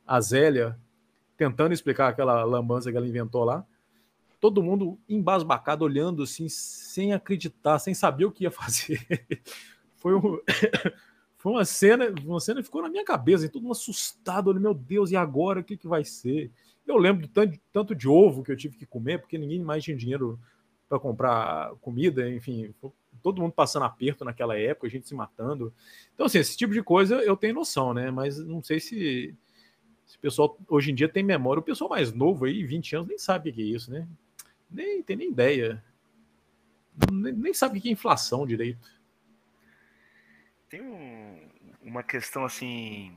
[0.08, 0.76] a Zélia
[1.38, 3.64] tentando explicar aquela lambança que ela inventou lá.
[4.40, 9.06] Todo mundo embasbacado, olhando assim, sem acreditar, sem saber o que ia fazer.
[9.96, 10.40] Foi um.
[11.38, 14.74] Foi uma cena, uma cena que ficou na minha cabeça, todo mundo assustado, olha, meu
[14.74, 16.50] Deus, e agora o que, que vai ser?
[16.88, 19.84] Eu lembro do tanto, tanto de ovo que eu tive que comer, porque ninguém mais
[19.84, 20.40] tinha dinheiro
[20.88, 22.74] para comprar comida, enfim,
[23.24, 25.74] todo mundo passando aperto naquela época, a gente se matando.
[26.14, 28.12] Então, assim, esse tipo de coisa eu tenho noção, né?
[28.12, 29.34] Mas não sei se,
[30.06, 31.62] se o pessoal hoje em dia tem memória.
[31.62, 34.08] O pessoal mais novo aí, 20 anos, nem sabe o que é isso, né?
[34.70, 35.84] Nem tem nem ideia.
[37.12, 38.94] Nem, nem sabe o que é inflação direito
[40.74, 41.50] tem um,
[41.84, 43.16] uma questão assim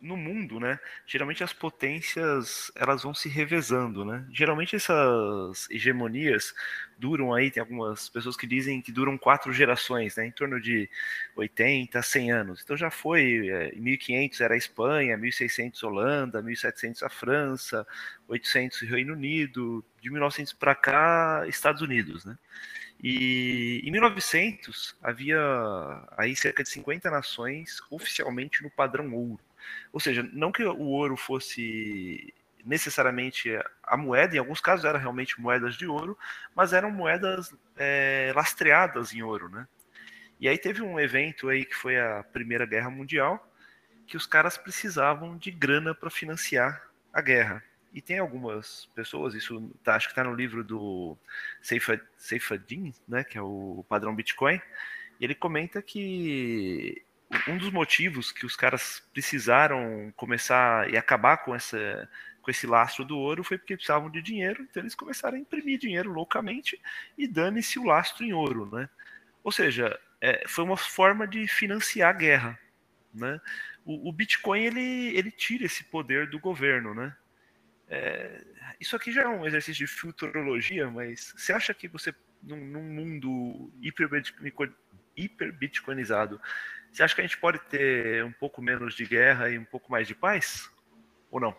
[0.00, 0.78] no mundo, né?
[1.06, 4.24] Geralmente as potências elas vão se revezando, né?
[4.32, 6.54] Geralmente essas hegemonias
[6.96, 10.26] duram aí, tem algumas pessoas que dizem que duram quatro gerações, né?
[10.26, 10.88] Em torno de
[11.34, 12.62] 80, 100 anos.
[12.62, 17.86] Então já foi, é, em 1500 era a Espanha, 1600 Holanda, 1700 a França,
[18.28, 22.38] 800 Reino Unido, de 1900 para cá Estados Unidos, né?
[23.02, 25.38] E em 1900 havia
[26.16, 29.40] aí cerca de 50 nações oficialmente no padrão ouro.
[29.92, 32.32] Ou seja, não que o ouro fosse
[32.64, 33.50] necessariamente
[33.82, 36.18] a moeda, em alguns casos eram realmente moedas de ouro,
[36.54, 39.68] mas eram moedas é, lastreadas em ouro, né?
[40.40, 43.50] E aí teve um evento aí que foi a Primeira Guerra Mundial,
[44.06, 47.62] que os caras precisavam de grana para financiar a guerra.
[47.94, 51.16] E tem algumas pessoas, isso tá, acho que está no livro do
[51.62, 54.60] Seifadin, né, que é o padrão Bitcoin,
[55.18, 57.02] e ele comenta que
[57.48, 62.08] um dos motivos que os caras precisaram começar e acabar com essa
[62.40, 65.80] com esse lastro do ouro foi porque precisavam de dinheiro, então eles começaram a imprimir
[65.80, 66.80] dinheiro loucamente
[67.18, 68.88] e dane-se o lastro em ouro, né?
[69.42, 72.60] Ou seja, é, foi uma forma de financiar a guerra,
[73.12, 73.40] né?
[73.84, 77.16] O, o, Bitcoin ele, ele tira esse poder do governo, né?
[77.88, 78.44] É,
[78.78, 82.82] isso aqui já é um exercício de futurologia, mas você acha que você num, num
[82.82, 86.40] mundo hiper, bitcoinizado,
[86.96, 89.90] você acha que a gente pode ter um pouco menos de guerra e um pouco
[89.92, 90.70] mais de paz?
[91.30, 91.54] Ou não?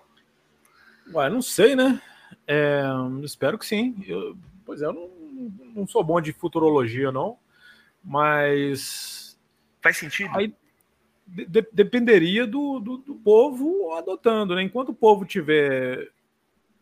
[1.13, 2.01] Ué, não sei, né?
[2.47, 2.81] É,
[3.23, 4.03] espero que sim.
[4.07, 4.35] Eu,
[4.65, 5.09] pois é, eu não,
[5.75, 7.37] não sou bom de futurologia, não,
[8.03, 9.37] mas.
[9.79, 10.35] Faz sentido?
[10.35, 10.55] Aí,
[11.27, 14.63] de, dependeria do, do, do, povo adotando, né?
[14.63, 16.11] Enquanto o povo tiver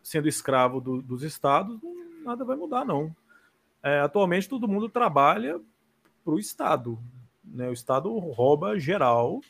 [0.02, 1.78] sendo escravo do, dos estados,
[2.24, 3.14] nada vai mudar, não.
[3.82, 5.60] É, atualmente todo mundo trabalha
[6.24, 6.98] para o Estado.
[7.46, 7.68] Né?
[7.68, 9.40] O Estado rouba geral,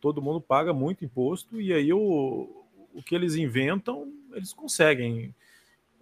[0.00, 2.64] todo mundo paga muito imposto, e aí o,
[2.94, 5.34] o que eles inventam, eles conseguem.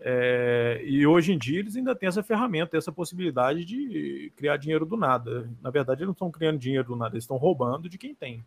[0.00, 4.84] É, e hoje em dia eles ainda têm essa ferramenta, essa possibilidade de criar dinheiro
[4.84, 5.50] do nada.
[5.62, 8.44] Na verdade, eles não estão criando dinheiro do nada, eles estão roubando de quem tem.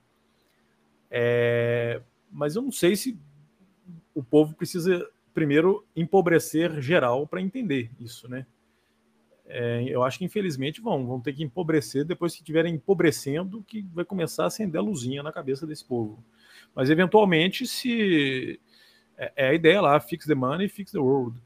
[1.10, 3.18] É, mas eu não sei se
[4.14, 8.45] o povo precisa primeiro empobrecer geral para entender isso, né?
[9.49, 13.81] É, eu acho que infelizmente vão, vão ter que empobrecer depois que estiverem empobrecendo, que
[13.93, 16.23] vai começar a acender a luzinha na cabeça desse povo.
[16.75, 18.59] Mas eventualmente, se
[19.17, 21.41] é, é a ideia lá, fix the money, fix the world,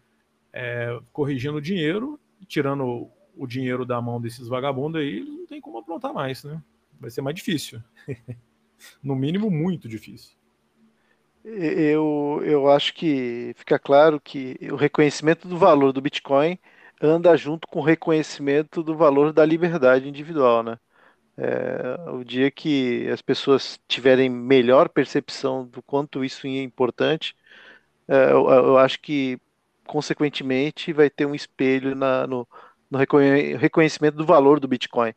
[0.52, 3.08] é, corrigindo o dinheiro, tirando
[3.38, 6.62] o dinheiro da mão desses vagabundos aí, não tem como aprontar mais, né?
[7.00, 7.82] Vai ser mais difícil.
[9.02, 10.36] no mínimo, muito difícil.
[11.44, 16.58] Eu, eu acho que fica claro que o reconhecimento do valor do Bitcoin
[17.02, 20.78] anda junto com o reconhecimento do valor da liberdade individual, né?
[21.38, 27.36] É, o dia que as pessoas tiverem melhor percepção do quanto isso é importante,
[28.08, 29.40] é, eu, eu, acho que,
[29.88, 32.48] consequentemente, vai ter um espelho na, no,
[32.90, 35.14] no, reconhecimento do valor do Bitcoin.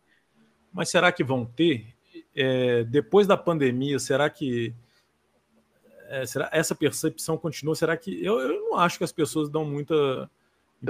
[0.72, 1.86] Mas será que vão ter?
[2.34, 4.72] É, depois da pandemia, será que
[6.08, 7.74] é, será essa percepção continua?
[7.74, 10.30] Será que eu, eu não acho que as pessoas dão muita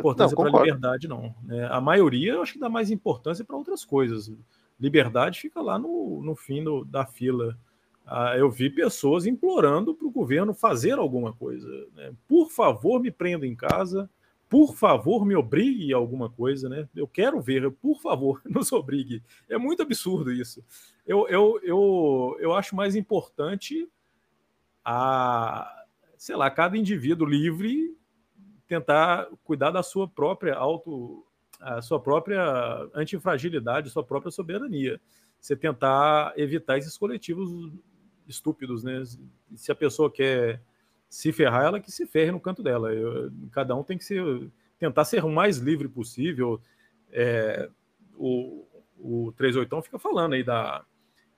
[0.00, 1.34] importância para a liberdade, não.
[1.50, 4.32] É, a maioria eu acho que dá mais importância para outras coisas
[4.78, 7.58] liberdade fica lá no, no fim do, da fila.
[8.06, 11.68] Ah, eu vi pessoas implorando para o governo fazer alguma coisa.
[11.94, 12.12] Né?
[12.28, 14.10] Por favor, me prenda em casa.
[14.48, 16.86] Por favor, me obrigue a alguma coisa, né?
[16.94, 19.22] Eu quero ver, por favor, nos obrigue.
[19.48, 20.62] É muito absurdo isso.
[21.06, 23.88] Eu, eu, eu, eu acho mais importante
[24.84, 25.84] a,
[26.18, 27.96] sei lá, cada indivíduo livre
[28.66, 31.24] tentar cuidar da sua própria auto
[31.60, 32.42] a sua própria
[32.94, 35.00] antifragilidade, sua própria soberania.
[35.40, 37.72] Você tentar evitar esses coletivos
[38.26, 39.02] estúpidos, né?
[39.54, 40.60] Se a pessoa quer
[41.08, 42.92] se ferrar, ela que se ferre no canto dela.
[42.92, 44.22] Eu, cada um tem que ser,
[44.78, 46.60] tentar ser o mais livre possível.
[47.10, 47.68] É,
[48.16, 48.66] o,
[48.98, 50.84] o 38 fica falando aí da,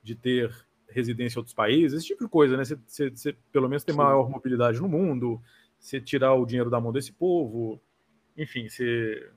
[0.03, 0.55] de ter
[0.89, 2.65] residência em outros países, esse tipo de coisa, né?
[2.65, 5.43] Você, você, você pelo menos tem maior mobilidade no mundo,
[5.79, 7.81] você tirar o dinheiro da mão desse povo,
[8.37, 9.31] enfim, você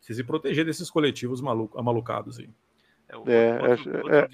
[0.00, 2.50] se proteger desses coletivos maluco, amalucados aí.
[3.08, 4.28] É, o, é, outro, outro é.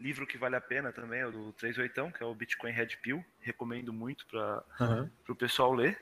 [0.00, 2.96] livro que vale a pena também é o do 38, que é o Bitcoin Red
[3.02, 3.24] Pill.
[3.40, 5.10] Recomendo muito para uhum.
[5.28, 5.98] o pessoal ler.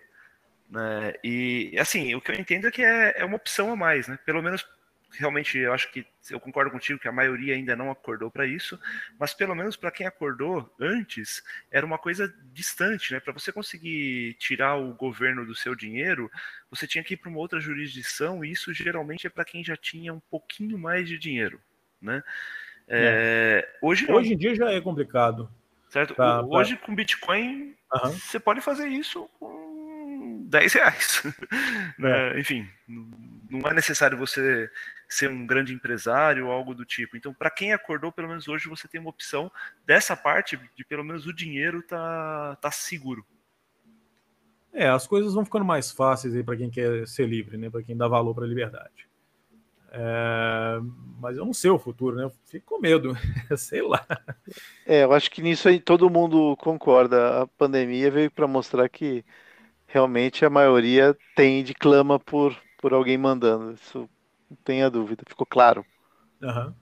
[0.70, 1.14] Né?
[1.22, 4.18] E assim, o que eu entendo é que é, é uma opção a mais, né?
[4.24, 4.66] Pelo menos
[5.18, 8.78] realmente eu acho que eu concordo contigo que a maioria ainda não acordou para isso,
[9.18, 13.20] mas pelo menos para quem acordou antes, era uma coisa distante, né?
[13.20, 16.30] Para você conseguir tirar o governo do seu dinheiro,
[16.70, 19.76] você tinha que ir para uma outra jurisdição, e isso geralmente é para quem já
[19.76, 21.60] tinha um pouquinho mais de dinheiro,
[22.00, 22.22] né?
[22.88, 23.78] É, é.
[23.82, 25.50] Hoje, hoje em dia já é complicado.
[25.88, 26.14] Certo?
[26.14, 26.86] Pra, hoje pra...
[26.86, 28.12] com Bitcoin, uhum.
[28.12, 29.65] você pode fazer isso com
[30.46, 31.22] 10 reais.
[31.98, 32.38] É.
[32.38, 34.70] Enfim, não é necessário você
[35.08, 37.16] ser um grande empresário ou algo do tipo.
[37.16, 39.50] Então, para quem acordou, pelo menos hoje você tem uma opção
[39.86, 43.24] dessa parte de pelo menos o dinheiro tá, tá seguro.
[44.72, 47.70] É, as coisas vão ficando mais fáceis aí para quem quer ser livre, né?
[47.70, 49.08] Para quem dá valor para a liberdade.
[49.90, 50.78] É,
[51.18, 52.24] mas eu não sei o futuro, né?
[52.24, 53.16] Eu fico com medo,
[53.56, 54.06] sei lá.
[54.84, 57.42] É, eu acho que nisso aí todo mundo concorda.
[57.42, 59.24] A pandemia veio para mostrar que
[59.86, 63.72] realmente a maioria tende, clama por, por alguém mandando.
[63.72, 64.08] Isso
[64.50, 65.84] não tenha dúvida, ficou claro.
[66.42, 66.72] Uhum.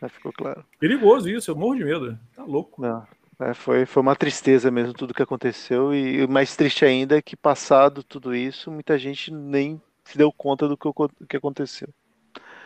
[0.00, 0.64] Já ficou claro.
[0.78, 2.18] Perigoso isso, eu morro de medo.
[2.34, 2.80] Tá louco.
[2.80, 3.06] Não,
[3.38, 5.94] é, foi, foi uma tristeza mesmo tudo que aconteceu.
[5.94, 10.32] E o mais triste ainda é que, passado tudo isso, muita gente nem se deu
[10.32, 11.88] conta do que, do que aconteceu.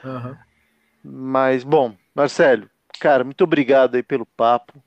[0.04, 0.36] Uhum.
[1.02, 2.68] Mas, bom, Marcelo,
[3.00, 4.82] cara, muito obrigado aí pelo papo.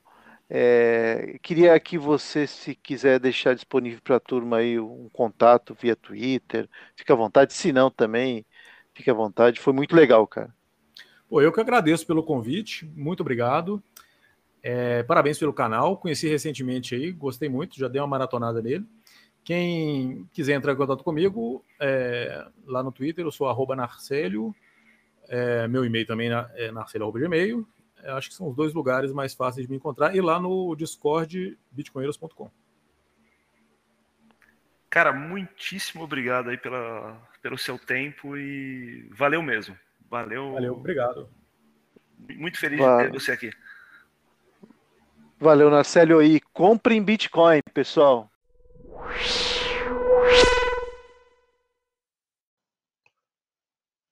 [0.48, 5.96] É, queria que você, se quiser deixar disponível para a turma aí um contato via
[5.96, 7.52] Twitter, fica à vontade.
[7.54, 8.44] Se não, também
[8.92, 9.60] fique à vontade.
[9.60, 10.54] Foi muito legal, cara.
[11.28, 13.82] Pô, eu que agradeço pelo convite, muito obrigado.
[14.62, 18.86] É, parabéns pelo canal, conheci recentemente aí, gostei muito, já dei uma maratonada nele.
[19.42, 24.54] Quem quiser entrar em contato comigo, é, lá no Twitter, eu sou arroba Narcélio,
[25.28, 27.66] é, meu e-mail também é narcélio.gmail,
[28.04, 30.76] é, acho que são os dois lugares mais fáceis de me encontrar, e lá no
[30.76, 32.50] Discord, bitcoinheiros.com.
[34.90, 39.76] Cara, muitíssimo obrigado aí pela, pelo seu tempo e valeu mesmo.
[40.08, 40.52] Valeu.
[40.52, 41.28] Valeu, obrigado.
[42.36, 43.50] Muito feliz de ter você aqui.
[45.40, 46.22] Valeu, Narcélio.
[46.22, 48.30] E comprem Bitcoin, pessoal.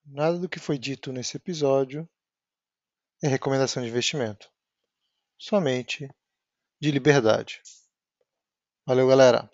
[0.05, 2.09] Nada do que foi dito nesse episódio
[3.29, 4.51] recomendação de investimento.
[5.39, 6.09] Somente
[6.81, 7.61] de liberdade.
[8.87, 9.49] Valeu, galera.